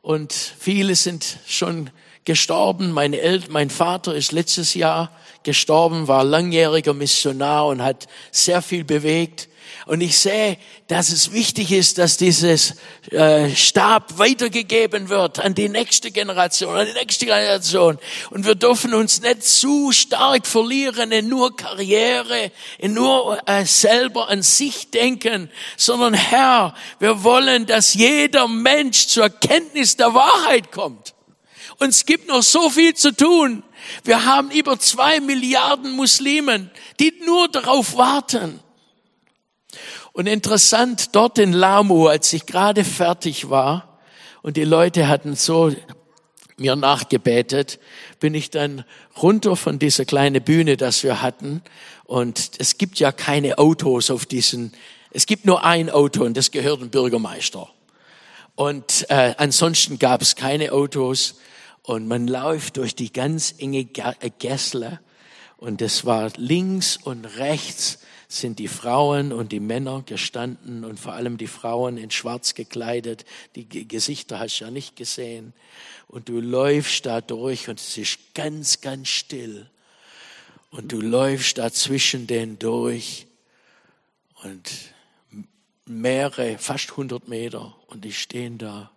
und 0.00 0.32
viele 0.32 0.96
sind 0.96 1.40
schon 1.46 1.90
gestorben. 2.24 2.90
Meine 2.92 3.20
El 3.20 3.42
mein 3.50 3.68
Vater 3.68 4.14
ist 4.14 4.32
letztes 4.32 4.72
Jahr 4.72 5.12
gestorben, 5.42 6.08
war 6.08 6.24
langjähriger 6.24 6.94
Missionar 6.94 7.66
und 7.66 7.82
hat 7.82 8.08
sehr 8.30 8.62
viel 8.62 8.84
bewegt. 8.84 9.50
Und 9.86 10.00
ich 10.00 10.18
sehe, 10.18 10.58
dass 10.86 11.10
es 11.10 11.32
wichtig 11.32 11.72
ist, 11.72 11.98
dass 11.98 12.16
dieses 12.16 12.74
äh, 13.10 13.54
Stab 13.54 14.18
weitergegeben 14.18 15.08
wird 15.08 15.40
an 15.40 15.54
die 15.54 15.68
nächste 15.68 16.10
Generation, 16.10 16.76
an 16.76 16.86
die 16.86 16.92
nächste 16.92 17.26
Generation. 17.26 17.98
Und 18.30 18.46
wir 18.46 18.54
dürfen 18.54 18.94
uns 18.94 19.20
nicht 19.20 19.42
zu 19.42 19.90
stark 19.92 20.46
verlieren 20.46 21.10
in 21.10 21.28
nur 21.28 21.56
Karriere, 21.56 22.52
in 22.78 22.94
nur 22.94 23.40
äh, 23.46 23.64
selber 23.64 24.28
an 24.28 24.42
sich 24.42 24.90
denken, 24.90 25.50
sondern 25.76 26.14
Herr, 26.14 26.74
wir 26.98 27.24
wollen, 27.24 27.66
dass 27.66 27.94
jeder 27.94 28.46
Mensch 28.48 29.08
zur 29.08 29.30
Kenntnis 29.30 29.96
der 29.96 30.14
Wahrheit 30.14 30.70
kommt. 30.70 31.14
Und 31.78 31.88
es 31.88 32.06
gibt 32.06 32.28
noch 32.28 32.42
so 32.42 32.70
viel 32.70 32.94
zu 32.94 33.14
tun. 33.14 33.64
Wir 34.04 34.24
haben 34.24 34.50
über 34.50 34.78
zwei 34.78 35.20
Milliarden 35.20 35.92
Muslimen, 35.92 36.70
die 37.00 37.12
nur 37.24 37.48
darauf 37.48 37.96
warten. 37.96 38.60
Und 40.12 40.26
interessant, 40.26 41.14
dort 41.14 41.38
in 41.38 41.52
Lamu, 41.52 42.06
als 42.06 42.32
ich 42.32 42.46
gerade 42.46 42.84
fertig 42.84 43.50
war 43.50 44.00
und 44.42 44.56
die 44.56 44.64
Leute 44.64 45.08
hatten 45.08 45.34
so 45.34 45.72
mir 46.56 46.76
nachgebetet, 46.76 47.78
bin 48.20 48.34
ich 48.34 48.50
dann 48.50 48.84
runter 49.20 49.56
von 49.56 49.78
dieser 49.78 50.04
kleinen 50.04 50.42
Bühne, 50.42 50.76
das 50.76 51.02
wir 51.02 51.22
hatten. 51.22 51.62
Und 52.04 52.52
es 52.58 52.78
gibt 52.78 52.98
ja 52.98 53.12
keine 53.12 53.58
Autos 53.58 54.10
auf 54.10 54.26
diesen, 54.26 54.72
es 55.10 55.26
gibt 55.26 55.44
nur 55.46 55.64
ein 55.64 55.90
Auto 55.90 56.24
und 56.24 56.36
das 56.36 56.50
gehört 56.50 56.80
dem 56.80 56.90
Bürgermeister. 56.90 57.68
Und 58.54 59.06
äh, 59.08 59.34
ansonsten 59.38 59.98
gab 59.98 60.22
es 60.22 60.36
keine 60.36 60.72
Autos. 60.72 61.36
Und 61.82 62.06
man 62.06 62.28
läuft 62.28 62.76
durch 62.76 62.94
die 62.94 63.12
ganz 63.12 63.54
enge 63.58 63.80
äh, 64.20 64.30
Gässle 64.38 65.00
und 65.56 65.82
es 65.82 66.04
war 66.04 66.30
links 66.36 66.96
und 66.96 67.24
rechts 67.24 67.98
sind 68.38 68.58
die 68.58 68.68
Frauen 68.68 69.32
und 69.32 69.52
die 69.52 69.60
Männer 69.60 70.02
gestanden 70.04 70.84
und 70.84 70.98
vor 70.98 71.12
allem 71.12 71.38
die 71.38 71.46
Frauen 71.46 71.96
in 71.96 72.10
schwarz 72.10 72.54
gekleidet. 72.54 73.24
Die 73.54 73.66
Gesichter 73.88 74.38
hast 74.38 74.58
du 74.58 74.64
ja 74.64 74.70
nicht 74.70 74.96
gesehen. 74.96 75.52
Und 76.08 76.28
du 76.28 76.40
läufst 76.40 77.06
da 77.06 77.20
durch 77.20 77.68
und 77.68 77.80
es 77.80 77.96
ist 77.96 78.18
ganz, 78.34 78.80
ganz 78.80 79.08
still. 79.08 79.70
Und 80.70 80.92
du 80.92 81.00
läufst 81.00 81.58
da 81.58 81.70
zwischen 81.72 82.26
denen 82.26 82.58
durch 82.58 83.26
und 84.42 84.70
mehrere, 85.86 86.58
fast 86.58 86.90
100 86.90 87.28
Meter 87.28 87.74
und 87.88 88.04
die 88.04 88.12
stehen 88.12 88.58
da. 88.58 88.90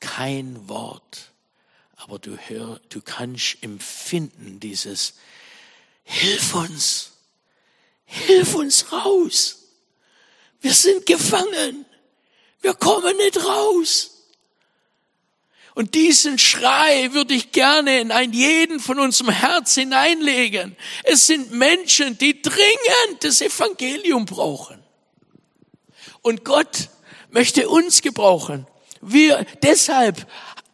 Kein 0.00 0.68
Wort 0.68 1.32
aber 1.98 2.18
du 2.18 2.36
hör, 2.36 2.80
du 2.88 3.02
kannst 3.02 3.58
empfinden 3.62 4.60
dieses 4.60 5.14
Hilf 6.04 6.54
uns, 6.54 7.12
hilf 8.08 8.54
uns 8.54 8.90
raus. 8.90 9.68
Wir 10.60 10.72
sind 10.72 11.06
gefangen. 11.06 11.84
Wir 12.60 12.74
kommen 12.74 13.16
nicht 13.18 13.44
raus. 13.44 14.14
Und 15.74 15.94
diesen 15.94 16.38
Schrei 16.38 17.12
würde 17.12 17.34
ich 17.34 17.52
gerne 17.52 18.00
in 18.00 18.10
ein 18.10 18.32
jeden 18.32 18.80
von 18.80 18.98
unserem 18.98 19.30
Herz 19.30 19.74
hineinlegen. 19.74 20.76
Es 21.04 21.28
sind 21.28 21.52
Menschen, 21.52 22.18
die 22.18 22.42
dringend 22.42 23.22
das 23.22 23.40
Evangelium 23.40 24.26
brauchen. 24.26 24.82
Und 26.20 26.44
Gott 26.44 26.88
möchte 27.30 27.68
uns 27.68 28.02
gebrauchen. 28.02 28.66
Wir, 29.00 29.46
deshalb 29.62 30.26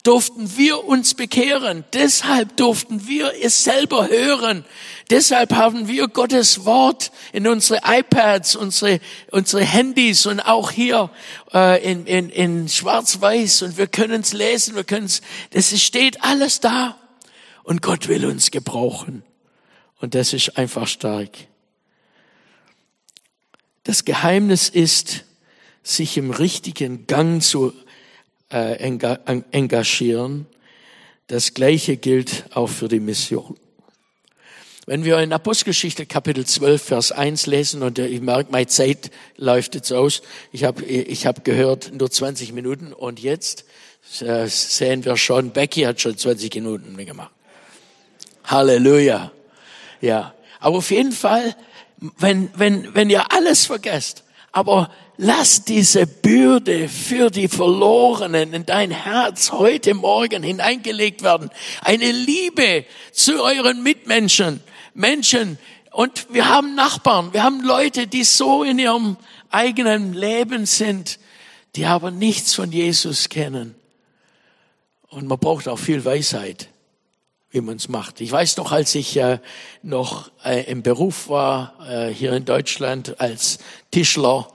durften 0.04 0.56
wir 0.56 0.84
uns 0.84 1.14
bekehren. 1.14 1.84
Deshalb 1.92 2.56
durften 2.56 3.08
wir 3.08 3.32
es 3.42 3.64
selber 3.64 4.08
hören. 4.08 4.64
Deshalb 5.10 5.52
haben 5.54 5.88
wir 5.88 6.08
Gottes 6.08 6.64
Wort 6.64 7.10
in 7.32 7.48
unsere 7.48 7.80
iPads, 7.84 8.54
unsere, 8.54 9.00
unsere 9.32 9.64
Handys 9.64 10.26
und 10.26 10.40
auch 10.40 10.70
hier 10.70 11.10
äh, 11.52 11.82
in, 11.82 12.06
in, 12.06 12.28
in 12.28 12.68
Schwarz-Weiß 12.68 13.62
und 13.62 13.78
wir 13.78 13.86
können 13.86 14.20
es 14.20 14.32
lesen, 14.32 14.76
wir 14.76 14.84
können 14.84 15.06
es, 15.06 15.22
es 15.50 15.82
steht 15.82 16.22
alles 16.22 16.60
da 16.60 16.96
und 17.64 17.82
Gott 17.82 18.06
will 18.06 18.26
uns 18.26 18.50
gebrauchen. 18.50 19.24
Und 20.00 20.14
das 20.14 20.34
ist 20.34 20.58
einfach 20.58 20.86
stark. 20.86 21.30
Das 23.84 24.04
Geheimnis 24.04 24.68
ist, 24.68 25.24
sich 25.82 26.16
im 26.16 26.30
richtigen 26.30 27.06
Gang 27.06 27.42
zu 27.42 27.74
engagieren. 28.54 30.46
Das 31.26 31.54
Gleiche 31.54 31.96
gilt 31.96 32.44
auch 32.54 32.68
für 32.68 32.88
die 32.88 33.00
Mission. 33.00 33.56
Wenn 34.86 35.04
wir 35.04 35.18
in 35.20 35.32
Apostelgeschichte 35.32 36.04
Kapitel 36.04 36.44
12, 36.44 36.82
Vers 36.82 37.12
1 37.12 37.46
lesen, 37.46 37.82
und 37.82 37.98
ich 37.98 38.20
merke, 38.20 38.52
meine 38.52 38.66
Zeit 38.66 39.10
läuft 39.38 39.74
jetzt 39.74 39.90
aus, 39.92 40.20
ich 40.52 40.64
habe 40.64 40.84
ich 40.84 41.26
hab 41.26 41.42
gehört, 41.42 41.92
nur 41.94 42.10
20 42.10 42.52
Minuten, 42.52 42.92
und 42.92 43.18
jetzt 43.18 43.64
äh, 44.20 44.46
sehen 44.46 45.04
wir 45.06 45.16
schon, 45.16 45.52
Becky 45.52 45.82
hat 45.82 46.02
schon 46.02 46.18
20 46.18 46.54
Minuten 46.56 46.96
gemacht. 46.98 47.32
Halleluja. 48.44 49.32
Ja. 50.02 50.34
Aber 50.60 50.76
auf 50.76 50.90
jeden 50.90 51.12
Fall, 51.12 51.56
wenn, 52.18 52.50
wenn, 52.54 52.94
wenn 52.94 53.08
ihr 53.08 53.32
alles 53.32 53.64
vergesst, 53.64 54.22
aber 54.52 54.90
lass 55.16 55.64
diese 55.64 56.06
Bürde 56.06 56.88
für 56.88 57.30
die 57.30 57.48
Verlorenen 57.48 58.52
in 58.52 58.66
dein 58.66 58.90
Herz 58.90 59.52
heute 59.52 59.94
Morgen 59.94 60.42
hineingelegt 60.42 61.22
werden. 61.22 61.50
Eine 61.82 62.10
Liebe 62.10 62.84
zu 63.12 63.42
euren 63.42 63.82
Mitmenschen, 63.82 64.60
Menschen. 64.94 65.58
Und 65.92 66.26
wir 66.32 66.48
haben 66.48 66.74
Nachbarn, 66.74 67.32
wir 67.32 67.42
haben 67.42 67.62
Leute, 67.62 68.06
die 68.06 68.24
so 68.24 68.64
in 68.64 68.78
ihrem 68.78 69.16
eigenen 69.50 70.12
Leben 70.12 70.66
sind, 70.66 71.18
die 71.76 71.86
aber 71.86 72.10
nichts 72.10 72.54
von 72.54 72.72
Jesus 72.72 73.28
kennen. 73.28 73.74
Und 75.08 75.28
man 75.28 75.38
braucht 75.38 75.68
auch 75.68 75.78
viel 75.78 76.04
Weisheit, 76.04 76.68
wie 77.50 77.60
man 77.60 77.76
es 77.76 77.88
macht. 77.88 78.20
Ich 78.20 78.32
weiß 78.32 78.56
noch, 78.56 78.72
als 78.72 78.96
ich 78.96 79.16
äh, 79.16 79.38
noch 79.82 80.32
äh, 80.44 80.64
im 80.64 80.82
Beruf 80.82 81.28
war, 81.28 81.74
äh, 81.88 82.08
hier 82.08 82.32
in 82.32 82.44
Deutschland 82.44 83.20
als 83.20 83.58
Tischler, 83.92 84.48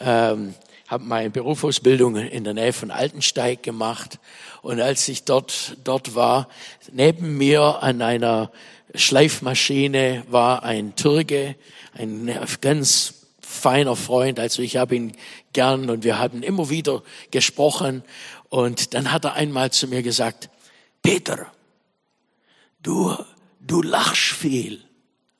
ähm, 0.00 0.54
habe 0.88 1.04
meine 1.04 1.30
Berufsausbildung 1.30 2.16
in 2.16 2.44
der 2.44 2.54
Nähe 2.54 2.72
von 2.72 2.90
Altensteig 2.90 3.62
gemacht. 3.62 4.18
Und 4.62 4.80
als 4.80 5.06
ich 5.08 5.24
dort, 5.24 5.76
dort 5.84 6.14
war, 6.14 6.48
neben 6.90 7.36
mir 7.36 7.82
an 7.82 8.00
einer 8.00 8.50
Schleifmaschine 8.94 10.24
war 10.30 10.62
ein 10.62 10.96
Türke, 10.96 11.56
ein 11.92 12.34
ganz 12.60 13.14
feiner 13.40 13.96
Freund. 13.96 14.40
Also 14.40 14.62
ich 14.62 14.76
habe 14.76 14.96
ihn 14.96 15.12
gern 15.52 15.90
und 15.90 16.04
wir 16.04 16.18
haben 16.18 16.42
immer 16.42 16.70
wieder 16.70 17.02
gesprochen. 17.30 18.02
Und 18.48 18.94
dann 18.94 19.12
hat 19.12 19.24
er 19.24 19.34
einmal 19.34 19.70
zu 19.70 19.88
mir 19.88 20.02
gesagt, 20.02 20.48
Peter, 21.02 21.46
du, 22.82 23.14
du 23.60 23.82
lachst 23.82 24.32
viel. 24.34 24.87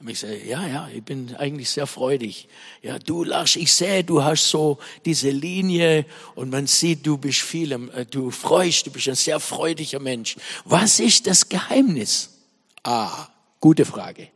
Und 0.00 0.10
ich 0.10 0.20
sage, 0.20 0.40
ja, 0.46 0.64
ja, 0.66 0.88
ich 0.94 1.02
bin 1.02 1.34
eigentlich 1.36 1.70
sehr 1.70 1.88
freudig. 1.88 2.46
Ja, 2.82 3.00
du 3.00 3.24
lachst, 3.24 3.56
ich 3.56 3.72
sehe, 3.72 4.04
du 4.04 4.22
hast 4.22 4.48
so 4.48 4.78
diese 5.04 5.30
Linie 5.30 6.06
und 6.36 6.50
man 6.50 6.68
sieht, 6.68 7.04
du 7.04 7.18
bist 7.18 7.40
viel, 7.40 7.72
äh, 7.72 8.06
du 8.08 8.30
freust, 8.30 8.86
du 8.86 8.92
bist 8.92 9.08
ein 9.08 9.16
sehr 9.16 9.40
freudiger 9.40 9.98
Mensch. 9.98 10.36
Was 10.64 11.00
ist 11.00 11.26
das 11.26 11.48
Geheimnis? 11.48 12.30
Ah, 12.84 13.26
gute 13.58 13.84
Frage. 13.84 14.28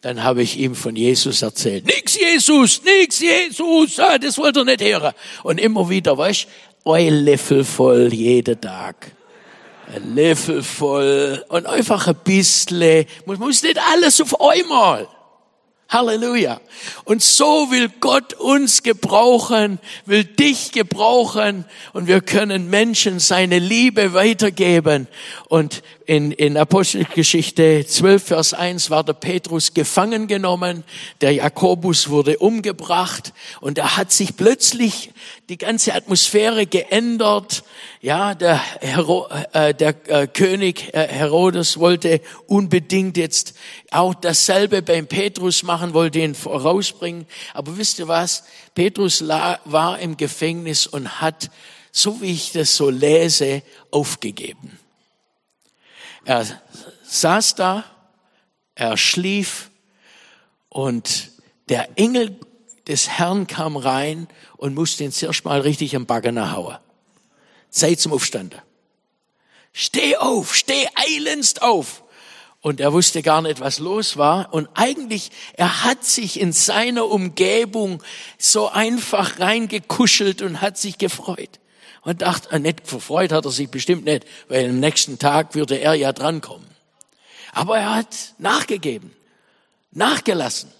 Dann 0.00 0.24
habe 0.24 0.42
ich 0.42 0.58
ihm 0.58 0.74
von 0.74 0.96
Jesus 0.96 1.42
erzählt. 1.42 1.86
Nix 1.86 2.18
Jesus, 2.18 2.82
nix 2.82 3.20
Jesus, 3.20 4.00
ah, 4.00 4.18
das 4.18 4.36
wollte 4.36 4.60
er 4.60 4.64
nicht 4.64 4.82
hören. 4.82 5.14
Und 5.44 5.60
immer 5.60 5.88
wieder, 5.88 6.18
weißt, 6.18 6.48
ein 6.84 7.24
Löffel 7.24 7.62
voll 7.62 8.12
jeden 8.12 8.60
Tag 8.60 9.12
ein 9.94 10.14
Löffel 10.14 10.62
voll 10.62 11.44
und 11.48 11.66
einfach 11.66 12.06
ein 12.08 12.16
bisschen. 12.24 13.06
Man 13.26 13.38
muss 13.38 13.62
nicht 13.62 13.78
alles 13.78 14.20
auf 14.20 14.40
einmal. 14.40 15.08
Halleluja. 15.92 16.60
Und 17.04 17.22
so 17.22 17.70
will 17.70 17.90
Gott 18.00 18.32
uns 18.34 18.82
gebrauchen, 18.82 19.78
will 20.06 20.24
dich 20.24 20.72
gebrauchen 20.72 21.66
und 21.92 22.06
wir 22.06 22.22
können 22.22 22.70
Menschen 22.70 23.18
seine 23.20 23.58
Liebe 23.58 24.14
weitergeben. 24.14 25.06
Und 25.48 25.82
in, 26.06 26.32
in 26.32 26.56
Apostelgeschichte 26.56 27.84
12, 27.86 28.22
Vers 28.22 28.54
1 28.54 28.88
war 28.88 29.04
der 29.04 29.12
Petrus 29.12 29.74
gefangen 29.74 30.28
genommen, 30.28 30.82
der 31.20 31.32
Jakobus 31.32 32.08
wurde 32.08 32.38
umgebracht 32.38 33.34
und 33.60 33.76
da 33.76 33.96
hat 33.96 34.12
sich 34.12 34.36
plötzlich 34.36 35.10
die 35.48 35.58
ganze 35.58 35.94
Atmosphäre 35.94 36.66
geändert. 36.66 37.64
Ja, 38.00 38.34
der, 38.34 38.60
Hero, 38.80 39.28
äh, 39.52 39.74
der 39.74 39.94
äh, 40.08 40.26
König 40.26 40.94
äh, 40.94 41.08
Herodes 41.08 41.78
wollte 41.78 42.20
unbedingt 42.46 43.16
jetzt 43.16 43.54
auch 43.90 44.14
dasselbe 44.14 44.82
beim 44.82 45.06
Petrus 45.06 45.62
machen, 45.62 45.94
wollte 45.94 46.20
ihn 46.20 46.34
vorausbringen. 46.34 47.26
Aber 47.54 47.76
wisst 47.76 47.98
ihr 47.98 48.08
was? 48.08 48.44
Petrus 48.74 49.26
war 49.26 49.98
im 49.98 50.16
Gefängnis 50.16 50.86
und 50.86 51.20
hat 51.20 51.50
so 51.92 52.22
wie 52.22 52.32
ich 52.32 52.52
das 52.52 52.74
so 52.74 52.88
lese, 52.88 53.62
aufgegeben. 53.90 54.78
Er 56.24 56.46
saß 57.04 57.54
da, 57.54 57.84
er 58.74 58.96
schlief 58.96 59.70
und 60.70 61.30
der 61.68 61.98
Engel 61.98 62.36
des 62.86 63.08
Herrn 63.08 63.46
kam 63.46 63.76
rein 63.76 64.28
und 64.56 64.74
musste 64.74 65.04
ihn 65.04 65.12
zuerst 65.12 65.44
mal 65.44 65.60
richtig 65.60 65.94
am 65.96 66.06
Bagger 66.06 66.52
hauen. 66.52 66.78
Zeit 67.70 68.00
zum 68.00 68.12
Aufstande. 68.12 68.62
Steh 69.72 70.16
auf, 70.16 70.54
steh 70.54 70.86
eilendst 70.94 71.62
auf. 71.62 72.02
Und 72.60 72.80
er 72.80 72.92
wusste 72.92 73.22
gar 73.22 73.42
nicht, 73.42 73.58
was 73.58 73.80
los 73.80 74.16
war. 74.16 74.54
Und 74.54 74.68
eigentlich, 74.74 75.30
er 75.54 75.82
hat 75.82 76.04
sich 76.04 76.38
in 76.38 76.52
seiner 76.52 77.06
Umgebung 77.06 78.02
so 78.38 78.68
einfach 78.68 79.40
reingekuschelt 79.40 80.42
und 80.42 80.60
hat 80.60 80.78
sich 80.78 80.96
gefreut. 80.98 81.58
Und 82.02 82.22
dachte, 82.22 82.50
äh, 82.50 82.58
nicht 82.58 82.88
gefreut 82.88 83.32
hat 83.32 83.44
er 83.44 83.50
sich 83.50 83.68
bestimmt 83.68 84.04
nicht, 84.04 84.26
weil 84.48 84.68
am 84.68 84.78
nächsten 84.78 85.18
Tag 85.18 85.54
würde 85.54 85.76
er 85.76 85.94
ja 85.94 86.12
drankommen. 86.12 86.66
Aber 87.52 87.78
er 87.78 87.94
hat 87.96 88.34
nachgegeben, 88.38 89.12
nachgelassen. 89.90 90.70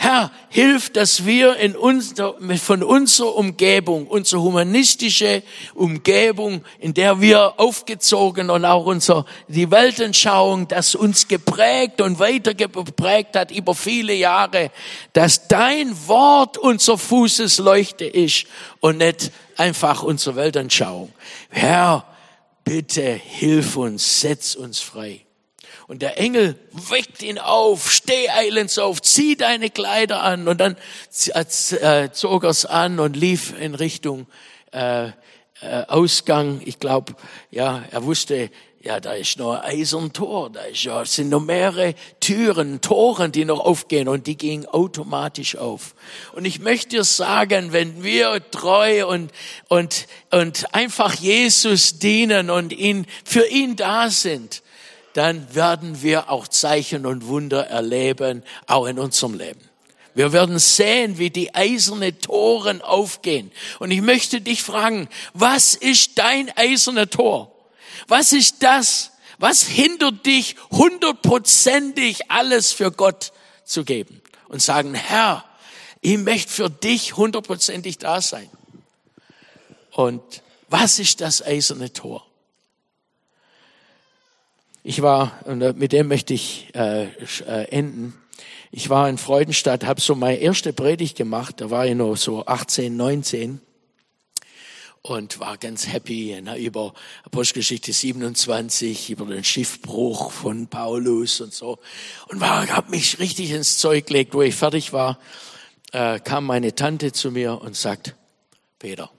Herr, 0.00 0.30
hilf, 0.48 0.90
dass 0.92 1.26
wir 1.26 1.56
in 1.56 1.74
unser, 1.74 2.36
von 2.62 2.84
unserer 2.84 3.34
Umgebung, 3.34 4.06
unsere 4.06 4.40
humanistische 4.40 5.42
Umgebung, 5.74 6.64
in 6.78 6.94
der 6.94 7.20
wir 7.20 7.58
aufgezogen 7.58 8.48
und 8.48 8.64
auch 8.64 8.86
unser, 8.86 9.26
die 9.48 9.72
Weltanschauung, 9.72 10.68
das 10.68 10.94
uns 10.94 11.26
geprägt 11.26 12.00
und 12.00 12.20
weiter 12.20 12.54
geprägt 12.54 13.34
hat 13.34 13.50
über 13.50 13.74
viele 13.74 14.14
Jahre, 14.14 14.70
dass 15.14 15.48
dein 15.48 15.92
Wort 16.06 16.58
unser 16.58 16.96
Fußesleuchte 16.96 18.04
ist 18.04 18.46
und 18.78 18.98
nicht 18.98 19.32
einfach 19.56 20.04
unsere 20.04 20.36
Weltanschauung. 20.36 21.12
Herr, 21.50 22.06
bitte 22.62 23.02
hilf 23.02 23.76
uns, 23.76 24.20
setz 24.20 24.54
uns 24.54 24.78
frei. 24.78 25.27
Und 25.88 26.02
der 26.02 26.18
Engel 26.18 26.54
weckt 26.90 27.22
ihn 27.22 27.38
auf, 27.38 27.90
steh 27.90 28.28
eilends 28.28 28.78
auf, 28.78 29.00
zieh 29.00 29.36
deine 29.36 29.70
Kleider 29.70 30.22
an. 30.22 30.46
Und 30.46 30.58
dann 30.58 30.76
äh, 31.32 32.10
zog 32.12 32.44
er's 32.44 32.66
an 32.66 33.00
und 33.00 33.16
lief 33.16 33.58
in 33.58 33.74
Richtung 33.74 34.26
äh, 34.70 35.06
äh, 35.06 35.12
Ausgang. 35.88 36.60
Ich 36.62 36.78
glaube, 36.78 37.14
ja, 37.50 37.82
er 37.90 38.04
wusste, 38.04 38.50
ja, 38.82 39.00
da 39.00 39.12
ist 39.14 39.38
noch 39.38 39.54
ein 39.54 39.80
Eiserntor, 39.80 40.50
da 40.50 40.60
ist 40.60 40.84
ja, 40.84 41.04
sind 41.06 41.30
noch 41.30 41.40
mehrere 41.40 41.94
Türen, 42.20 42.82
Toren, 42.82 43.32
die 43.32 43.46
noch 43.46 43.60
aufgehen 43.60 44.08
und 44.08 44.26
die 44.26 44.36
gingen 44.36 44.66
automatisch 44.66 45.56
auf. 45.56 45.94
Und 46.34 46.44
ich 46.44 46.60
möchte 46.60 46.90
dir 46.90 47.04
sagen, 47.04 47.72
wenn 47.72 48.04
wir 48.04 48.42
treu 48.50 49.06
und, 49.06 49.32
und, 49.68 50.06
und 50.30 50.74
einfach 50.74 51.14
Jesus 51.14 51.98
dienen 51.98 52.50
und 52.50 52.74
ihn, 52.74 53.06
für 53.24 53.46
ihn 53.46 53.74
da 53.74 54.10
sind, 54.10 54.62
dann 55.18 55.52
werden 55.52 56.00
wir 56.00 56.30
auch 56.30 56.46
Zeichen 56.46 57.04
und 57.04 57.26
Wunder 57.26 57.66
erleben, 57.66 58.44
auch 58.68 58.86
in 58.86 59.00
unserem 59.00 59.34
Leben. 59.34 59.60
Wir 60.14 60.32
werden 60.32 60.60
sehen, 60.60 61.18
wie 61.18 61.30
die 61.30 61.56
eiserne 61.56 62.16
Toren 62.20 62.82
aufgehen. 62.82 63.50
Und 63.80 63.90
ich 63.90 64.00
möchte 64.00 64.40
dich 64.40 64.62
fragen, 64.62 65.08
was 65.34 65.74
ist 65.74 66.18
dein 66.18 66.56
eiserne 66.56 67.10
Tor? 67.10 67.52
Was 68.06 68.32
ist 68.32 68.62
das? 68.62 69.10
Was 69.38 69.64
hindert 69.64 70.24
dich, 70.24 70.54
hundertprozentig 70.70 72.30
alles 72.30 72.70
für 72.70 72.92
Gott 72.92 73.32
zu 73.64 73.84
geben? 73.84 74.22
Und 74.46 74.62
sagen, 74.62 74.94
Herr, 74.94 75.44
ich 76.00 76.18
möchte 76.18 76.52
für 76.52 76.70
dich 76.70 77.16
hundertprozentig 77.16 77.98
da 77.98 78.22
sein. 78.22 78.48
Und 79.90 80.22
was 80.68 81.00
ist 81.00 81.20
das 81.20 81.42
eiserne 81.42 81.92
Tor? 81.92 82.27
Ich 84.88 85.02
war, 85.02 85.46
äh, 85.46 85.74
mit 85.74 85.92
dem 85.92 86.08
möchte 86.08 86.32
ich 86.32 86.74
äh, 86.74 87.08
äh, 87.08 87.68
enden, 87.68 88.14
ich 88.70 88.88
war 88.88 89.06
in 89.06 89.18
Freudenstadt, 89.18 89.84
habe 89.84 90.00
so 90.00 90.14
meine 90.14 90.38
erste 90.38 90.72
Predigt 90.72 91.14
gemacht, 91.14 91.60
da 91.60 91.68
war 91.68 91.84
ich 91.84 91.94
noch 91.94 92.16
so 92.16 92.46
18, 92.46 92.96
19 92.96 93.60
und 95.02 95.40
war 95.40 95.58
ganz 95.58 95.88
happy 95.88 96.40
na, 96.42 96.56
über 96.56 96.94
Apostelgeschichte 97.24 97.92
27, 97.92 99.10
über 99.10 99.26
den 99.26 99.44
Schiffbruch 99.44 100.30
von 100.30 100.68
Paulus 100.68 101.42
und 101.42 101.52
so. 101.52 101.78
Und 102.28 102.40
war, 102.40 102.66
hab 102.68 102.88
mich 102.88 103.18
richtig 103.18 103.50
ins 103.50 103.76
Zeug 103.76 104.06
gelegt, 104.06 104.32
wo 104.32 104.40
ich 104.40 104.54
fertig 104.54 104.94
war, 104.94 105.18
äh, 105.92 106.18
kam 106.18 106.46
meine 106.46 106.74
Tante 106.74 107.12
zu 107.12 107.30
mir 107.30 107.60
und 107.60 107.76
sagt, 107.76 108.16
Peter, 108.78 109.10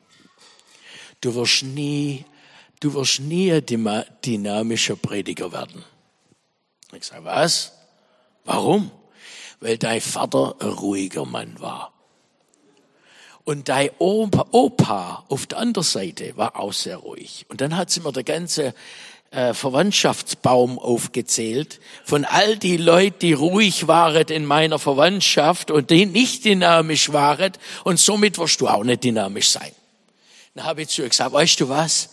du 1.22 1.36
wirst 1.36 1.62
nie 1.62 2.26
du 2.80 2.94
wirst 2.94 3.20
nie 3.20 3.52
ein 3.52 3.66
dynamischer 4.26 4.96
Prediger 4.96 5.52
werden. 5.52 5.84
Ich 6.94 7.06
sage, 7.06 7.26
was? 7.26 7.74
Warum? 8.46 8.92
Weil 9.60 9.78
dein 9.78 10.02
Vater 10.02 10.56
ein 10.60 10.70
ruhiger 10.70 11.26
Mann 11.26 11.60
war. 11.60 11.94
Und 13.44 13.70
dein 13.70 13.90
Opa, 13.98 14.48
Opa 14.52 15.26
auf 15.28 15.48
der 15.48 15.58
anderen 15.58 15.84
Seite 15.84 16.38
war 16.38 16.60
auch 16.60 16.74
sehr 16.74 16.98
ruhig. 16.98 17.46
Und 17.50 17.62
dann 17.62 17.76
hat 17.76 17.90
sie 17.90 18.00
mir 18.02 18.12
der 18.12 18.24
ganze 18.24 18.74
äh, 19.32 19.54
Verwandtschaftsbaum 19.54 20.80
aufgezählt 20.80 21.80
von 22.04 22.26
all 22.26 22.58
die 22.58 22.78
Leute, 22.78 23.20
die 23.20 23.34
ruhig 23.34 23.88
waren 23.88 24.28
in 24.28 24.46
meiner 24.46 24.80
Verwandtschaft 24.80 25.72
und 25.72 25.90
die 25.90 26.06
nicht 26.06 26.46
dynamisch 26.46 27.12
waren 27.12 27.54
und 27.84 28.00
somit 28.00 28.38
wirst 28.38 28.62
du 28.62 28.68
auch 28.68 28.84
nicht 28.84 29.04
dynamisch 29.04 29.50
sein. 29.50 29.72
Dann 30.56 30.66
habe 30.66 30.82
ich 30.82 30.90
zu 30.90 31.04
ihr 31.04 31.10
gesagt, 31.10 31.32
weißt 31.32 31.60
du 31.60 31.70
was? 31.70 32.10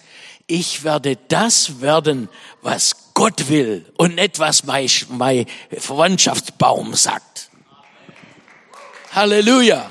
Ich 0.46 0.84
werde 0.84 1.16
das 1.28 1.80
werden, 1.80 2.28
was 2.62 3.12
Gott 3.14 3.48
will 3.48 3.84
und 3.96 4.14
nicht 4.14 4.38
was 4.38 4.64
mein, 4.64 4.88
mein 5.08 5.46
Verwandtschaftsbaum 5.76 6.94
sagt. 6.94 7.50
Halleluja. 9.12 9.90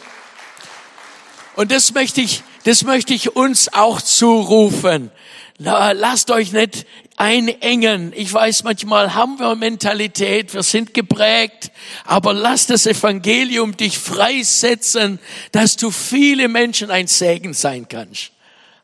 Und 1.55 1.71
das 1.71 1.93
möchte 1.93 2.21
ich, 2.21 2.43
das 2.63 2.83
möchte 2.83 3.13
ich 3.13 3.35
uns 3.35 3.73
auch 3.73 4.01
zurufen. 4.01 5.11
lasst 5.57 6.31
euch 6.31 6.51
nicht 6.51 6.85
einengen. 7.17 8.13
Ich 8.15 8.31
weiß, 8.31 8.63
manchmal 8.63 9.13
haben 9.13 9.39
wir 9.39 9.55
Mentalität, 9.55 10.53
wir 10.53 10.63
sind 10.63 10.93
geprägt, 10.93 11.71
aber 12.05 12.33
lass 12.33 12.67
das 12.67 12.85
Evangelium 12.85 13.75
dich 13.75 13.97
freisetzen, 13.97 15.19
dass 15.51 15.77
du 15.77 15.91
viele 15.91 16.47
Menschen 16.47 16.91
ein 16.91 17.07
Segen 17.07 17.53
sein 17.53 17.87
kannst. 17.87 18.34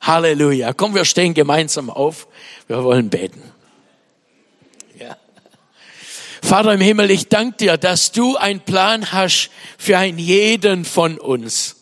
Halleluja. 0.01 0.73
Komm, 0.73 0.95
wir 0.95 1.05
stehen 1.05 1.33
gemeinsam 1.33 1.89
auf. 1.89 2.27
Wir 2.67 2.83
wollen 2.83 3.09
beten. 3.09 3.41
Ja. 4.99 5.15
Vater 6.41 6.73
im 6.73 6.81
Himmel, 6.81 7.11
ich 7.11 7.27
danke 7.29 7.57
dir, 7.57 7.77
dass 7.77 8.11
du 8.11 8.35
einen 8.35 8.61
Plan 8.61 9.11
hast 9.11 9.51
für 9.77 9.97
einen 9.97 10.17
jeden 10.17 10.85
von 10.85 11.19
uns. 11.19 11.77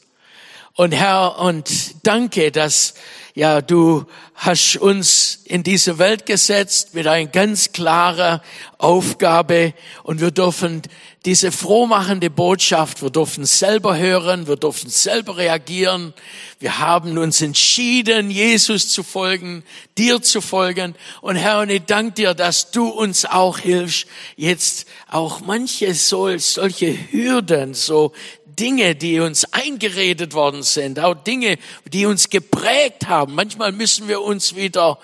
Und 0.74 0.91
Herr, 0.91 1.39
und 1.39 2.05
danke, 2.05 2.51
dass 2.51 2.93
ja, 3.36 3.62
du 3.62 4.06
hast 4.36 4.78
uns 4.78 5.42
in 5.46 5.64
diese 5.64 6.00
Welt 6.00 6.26
gesetzt 6.26 6.94
mit 6.94 7.08
einer 7.08 7.30
ganz 7.30 7.72
klaren 7.72 8.42
Aufgabe 8.78 9.74
und 10.04 10.22
wir 10.22 10.32
dürfen 10.32 10.82
diese 11.26 11.52
frohmachende 11.52 12.30
Botschaft, 12.30 13.02
wir 13.02 13.10
dürfen 13.10 13.46
selber 13.46 13.98
hören, 13.98 14.48
wir 14.48 14.56
dürfen 14.56 14.90
selber 14.90 15.36
reagieren. 15.36 16.14
Wir 16.60 16.80
haben 16.80 17.18
uns 17.18 17.42
entschieden, 17.42 18.32
Jesus 18.32 18.88
zu 18.88 19.04
folgen, 19.04 19.64
dir 19.98 20.22
zu 20.22 20.40
folgen. 20.40 20.96
Und 21.20 21.36
Herr, 21.36 21.60
und 21.60 21.70
ich 21.70 21.84
danke 21.84 22.14
dir, 22.14 22.34
dass 22.34 22.72
du 22.72 22.88
uns 22.88 23.26
auch 23.26 23.60
hilfst, 23.60 24.08
jetzt 24.38 24.88
auch 25.10 25.42
manche 25.42 25.94
so, 25.94 26.38
solche 26.38 26.98
Hürden, 27.12 27.74
so 27.74 28.14
Dinge, 28.60 28.95
die 28.95 29.20
uns 29.20 29.45
eingeredet 29.53 30.34
worden 30.34 30.64
sind, 30.64 30.99
auch 30.99 31.14
Dinge, 31.14 31.57
die 31.86 32.05
uns 32.05 32.30
geprägt 32.30 33.07
haben. 33.07 33.36
Manchmal 33.36 33.72
müssen 33.72 34.07
wir 34.07 34.22
uns 34.22 34.55
wieder, 34.55 34.99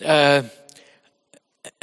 äh, 0.00 0.38
äh, 0.38 0.42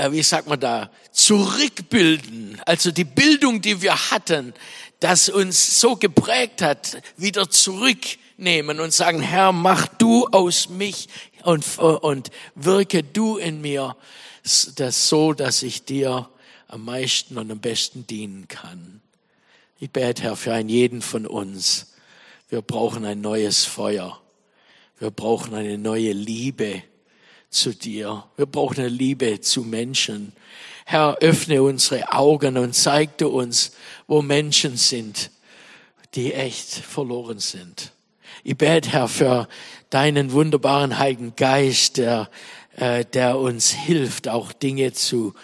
wie 0.09 0.23
sagt 0.23 0.47
man 0.47 0.59
da, 0.59 0.91
zurückbilden. 1.11 2.59
Also 2.65 2.91
die 2.91 3.03
Bildung, 3.03 3.61
die 3.61 3.81
wir 3.81 4.11
hatten, 4.11 4.53
das 4.99 5.29
uns 5.29 5.79
so 5.79 5.95
geprägt 5.95 6.61
hat, 6.61 7.01
wieder 7.17 7.49
zurücknehmen 7.49 8.79
und 8.79 8.91
sagen, 8.91 9.21
Herr, 9.21 9.51
mach 9.51 9.87
du 9.87 10.27
aus 10.27 10.69
mich 10.69 11.07
und, 11.43 11.77
und 11.77 12.31
wirke 12.55 13.03
du 13.03 13.37
in 13.37 13.61
mir, 13.61 13.95
das 14.75 15.09
so, 15.09 15.33
dass 15.33 15.61
ich 15.61 15.83
dir 15.85 16.29
am 16.67 16.85
meisten 16.85 17.37
und 17.37 17.51
am 17.51 17.59
besten 17.59 18.07
dienen 18.07 18.47
kann. 18.47 18.96
Ich 19.80 19.91
bete, 19.91 20.23
Herr, 20.23 20.36
für 20.36 20.53
einen 20.53 20.69
jeden 20.69 21.03
von 21.03 21.28
uns. 21.28 21.93
Wir 22.49 22.63
brauchen 22.63 23.05
ein 23.05 23.21
neues 23.21 23.65
Feuer. 23.65 24.19
Wir 24.97 25.11
brauchen 25.11 25.53
eine 25.53 25.78
neue 25.78 26.13
Liebe 26.13 26.82
zu 27.51 27.75
dir. 27.75 28.23
Wir 28.38 28.47
brauchen 28.47 28.80
eine 28.80 28.89
Liebe 28.89 29.39
zu 29.39 29.61
Menschen. 29.61 30.34
Herr, 30.84 31.19
öffne 31.21 31.61
unsere 31.61 32.11
Augen 32.11 32.57
und 32.57 32.73
zeigte 32.73 33.28
uns, 33.28 33.73
wo 34.07 34.23
Menschen 34.23 34.78
sind, 34.78 35.30
die 36.15 36.34
echt 36.34 36.69
verloren 36.69 37.38
sind. 37.38 37.91
Ich 38.43 38.57
bete, 38.57 38.89
Herr, 38.89 39.07
für 39.07 39.47
deinen 39.91 40.32
wunderbaren 40.32 40.97
Heiligen 40.97 41.36
Geist, 41.36 41.97
der, 41.97 42.32
äh, 42.78 43.05
der 43.05 43.38
uns 43.38 43.69
hilft, 43.73 44.28
auch 44.28 44.53
Dinge 44.53 44.93
zu, 44.93 45.36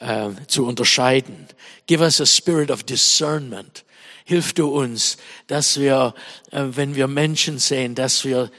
äh, 0.00 0.30
zu 0.48 0.66
unterscheiden. 0.66 1.46
Give 1.86 2.02
us 2.02 2.20
a 2.20 2.26
spirit 2.26 2.70
of 2.70 2.82
discernment. 2.82 3.84
Hilf 4.24 4.52
du 4.52 4.68
uns, 4.68 5.16
dass 5.46 5.78
wir, 5.78 6.14
äh, 6.50 6.64
wenn 6.70 6.94
wir 6.94 7.06
Menschen 7.06 7.58
sehen, 7.58 7.94
dass 7.94 8.24
wir 8.24 8.50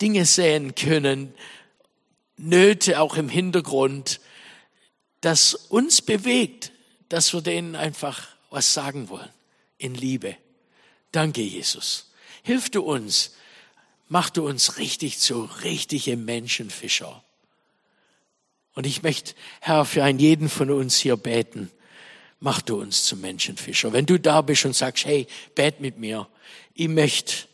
Dinge 0.00 0.26
sehen 0.26 0.74
können, 0.74 1.34
Nöte 2.36 3.00
auch 3.00 3.16
im 3.16 3.30
Hintergrund, 3.30 4.20
das 5.22 5.54
uns 5.54 6.02
bewegt, 6.02 6.72
dass 7.08 7.32
wir 7.32 7.40
denen 7.40 7.74
einfach 7.74 8.28
was 8.50 8.74
sagen 8.74 9.08
wollen 9.08 9.30
in 9.78 9.94
Liebe. 9.94 10.36
Danke, 11.12 11.42
Jesus. 11.42 12.12
Hilf 12.42 12.70
du 12.70 12.82
uns, 12.82 13.34
mach 14.08 14.30
du 14.30 14.46
uns 14.46 14.78
richtig 14.78 15.18
zu 15.18 15.48
richtige 15.62 16.16
Menschenfischer. 16.16 17.24
Und 18.76 18.86
ich 18.86 19.02
möchte, 19.02 19.34
Herr, 19.60 19.86
für 19.86 20.04
einen 20.04 20.18
jeden 20.18 20.50
von 20.50 20.70
uns 20.70 20.98
hier 20.98 21.16
beten. 21.16 21.70
Mach 22.40 22.60
du 22.60 22.78
uns 22.78 23.04
zu 23.04 23.16
Menschenfischer. 23.16 23.94
Wenn 23.94 24.04
du 24.04 24.20
da 24.20 24.42
bist 24.42 24.66
und 24.66 24.76
sagst, 24.76 25.06
hey, 25.06 25.26
bet 25.54 25.80
mit 25.80 25.98
mir. 25.98 26.28
Ich 26.74 26.88
möchte 26.88 27.46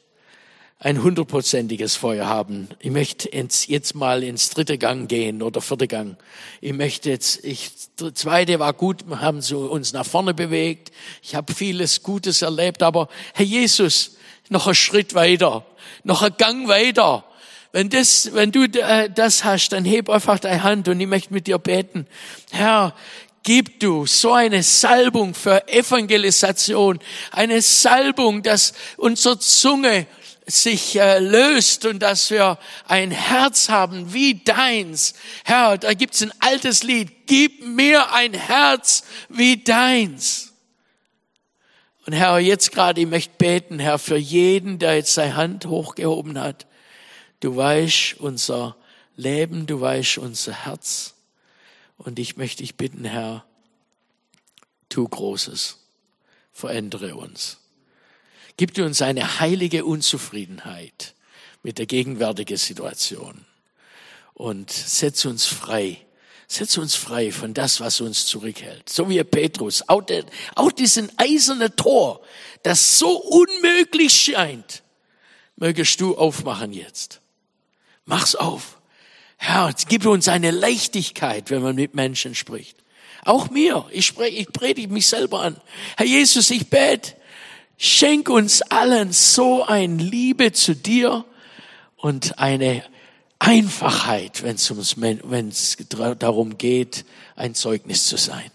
ein 0.80 1.00
hundertprozentiges 1.00 1.94
Feuer 1.94 2.26
haben. 2.26 2.66
Ich 2.80 2.90
möchte 2.90 3.30
jetzt 3.32 3.94
mal 3.94 4.24
ins 4.24 4.50
dritte 4.50 4.78
Gang 4.78 5.08
gehen 5.08 5.42
oder 5.42 5.60
vierte 5.60 5.86
Gang. 5.86 6.16
Ich 6.60 6.72
möchte 6.72 7.10
jetzt, 7.10 7.44
ich, 7.44 7.70
zweite 8.14 8.58
war 8.58 8.72
gut, 8.72 9.06
wir 9.06 9.20
haben 9.20 9.38
uns 9.38 9.92
nach 9.92 10.04
vorne 10.04 10.34
bewegt. 10.34 10.90
Ich 11.22 11.36
habe 11.36 11.54
vieles 11.54 12.02
Gutes 12.02 12.42
erlebt, 12.42 12.82
aber 12.82 13.06
Herr 13.34 13.46
Jesus, 13.46 14.16
noch 14.48 14.66
ein 14.66 14.74
Schritt 14.74 15.14
weiter, 15.14 15.64
noch 16.02 16.22
ein 16.22 16.34
Gang 16.36 16.66
weiter. 16.66 17.24
Wenn 17.72 17.88
das, 17.88 18.34
wenn 18.34 18.52
du 18.52 18.64
äh, 18.64 19.08
das 19.10 19.44
hast, 19.44 19.70
dann 19.70 19.86
heb 19.86 20.10
einfach 20.10 20.38
deine 20.38 20.62
Hand 20.62 20.88
und 20.88 21.00
ich 21.00 21.06
möchte 21.06 21.32
mit 21.32 21.46
dir 21.46 21.58
beten. 21.58 22.06
Herr, 22.50 22.94
gib 23.42 23.80
du 23.80 24.06
so 24.06 24.32
eine 24.32 24.62
Salbung 24.62 25.34
für 25.34 25.66
Evangelisation, 25.68 26.98
eine 27.30 27.62
Salbung, 27.62 28.42
dass 28.42 28.74
unsere 28.98 29.38
Zunge 29.38 30.06
sich 30.46 30.98
äh, 31.00 31.18
löst 31.18 31.86
und 31.86 32.00
dass 32.00 32.30
wir 32.30 32.58
ein 32.86 33.10
Herz 33.10 33.70
haben 33.70 34.12
wie 34.12 34.34
deins. 34.34 35.14
Herr, 35.44 35.78
da 35.78 35.94
gibt's 35.94 36.22
ein 36.22 36.32
altes 36.40 36.82
Lied. 36.82 37.26
Gib 37.26 37.64
mir 37.64 38.12
ein 38.12 38.34
Herz 38.34 39.04
wie 39.30 39.62
deins. 39.62 40.52
Und 42.04 42.12
Herr, 42.12 42.38
jetzt 42.38 42.72
gerade, 42.72 43.00
ich 43.00 43.06
möchte 43.06 43.32
beten, 43.38 43.78
Herr, 43.78 43.98
für 43.98 44.16
jeden, 44.16 44.78
der 44.78 44.96
jetzt 44.96 45.14
seine 45.14 45.36
Hand 45.36 45.66
hochgehoben 45.66 46.38
hat. 46.38 46.66
Du 47.43 47.57
weißt 47.57 48.20
unser 48.20 48.76
Leben, 49.16 49.66
du 49.66 49.80
weißt 49.80 50.18
unser 50.18 50.53
Herz. 50.64 51.14
Und 51.99 52.20
ich 52.20 52.36
möchte 52.36 52.62
dich 52.62 52.76
bitten, 52.76 53.05
Herr, 53.05 53.45
tu 54.88 55.09
Großes, 55.09 55.78
verändere 56.53 57.16
uns. 57.16 57.59
Gib 58.57 58.78
uns 58.78 59.03
eine 59.03 59.40
heilige 59.40 59.84
Unzufriedenheit 59.84 61.14
mit 61.64 61.78
der 61.78 61.86
gegenwärtigen 61.86 62.57
Situation 62.57 63.45
und 64.34 64.70
setz 64.70 65.24
uns 65.24 65.45
frei. 65.45 66.01
Setz 66.47 66.76
uns 66.76 66.95
frei 66.95 67.32
von 67.32 67.55
das, 67.55 67.80
was 67.80 68.01
uns 68.01 68.26
zurückhält. 68.26 68.88
So 68.88 69.11
wie 69.11 69.22
Petrus. 69.24 69.82
Auch, 69.88 70.03
der, 70.03 70.24
auch 70.55 70.70
diesen 70.70 71.11
eisernen 71.18 71.74
Tor, 71.74 72.22
das 72.62 73.01
so 73.01 73.18
unmöglich 73.18 74.12
scheint, 74.12 74.84
mögest 75.57 76.01
du 76.01 76.16
aufmachen 76.16 76.72
jetzt. 76.72 77.21
Mach's 78.12 78.34
auf. 78.34 78.76
Herr, 79.38 79.72
gib 79.88 80.04
uns 80.04 80.28
eine 80.28 80.50
Leichtigkeit, 80.50 81.48
wenn 81.48 81.62
man 81.62 81.76
mit 81.76 81.94
Menschen 81.94 82.34
spricht. 82.34 82.76
Auch 83.24 83.48
mir. 83.48 83.86
Ich, 83.90 84.04
spreche, 84.04 84.36
ich 84.36 84.52
predige 84.52 84.92
mich 84.92 85.06
selber 85.06 85.40
an. 85.40 85.56
Herr 85.96 86.04
Jesus, 86.04 86.50
ich 86.50 86.68
bete, 86.68 87.14
Schenk 87.78 88.28
uns 88.28 88.60
allen 88.60 89.12
so 89.12 89.64
ein 89.64 89.98
Liebe 89.98 90.52
zu 90.52 90.76
dir 90.76 91.24
und 91.96 92.38
eine 92.38 92.84
Einfachheit, 93.38 94.42
wenn 94.42 94.56
es 94.56 95.00
wenn 95.00 95.48
es 95.48 95.78
darum 96.18 96.58
geht, 96.58 97.06
ein 97.34 97.54
Zeugnis 97.54 98.06
zu 98.06 98.18
sein. 98.18 98.50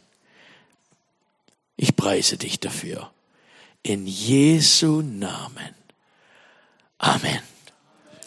Ich 1.77 1.95
preise 1.95 2.37
dich 2.37 2.59
dafür. 2.59 3.09
In 3.81 4.05
Jesu 4.05 5.01
Namen. 5.01 5.73
Amen. 6.99 7.41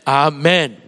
Amen. 0.05 0.81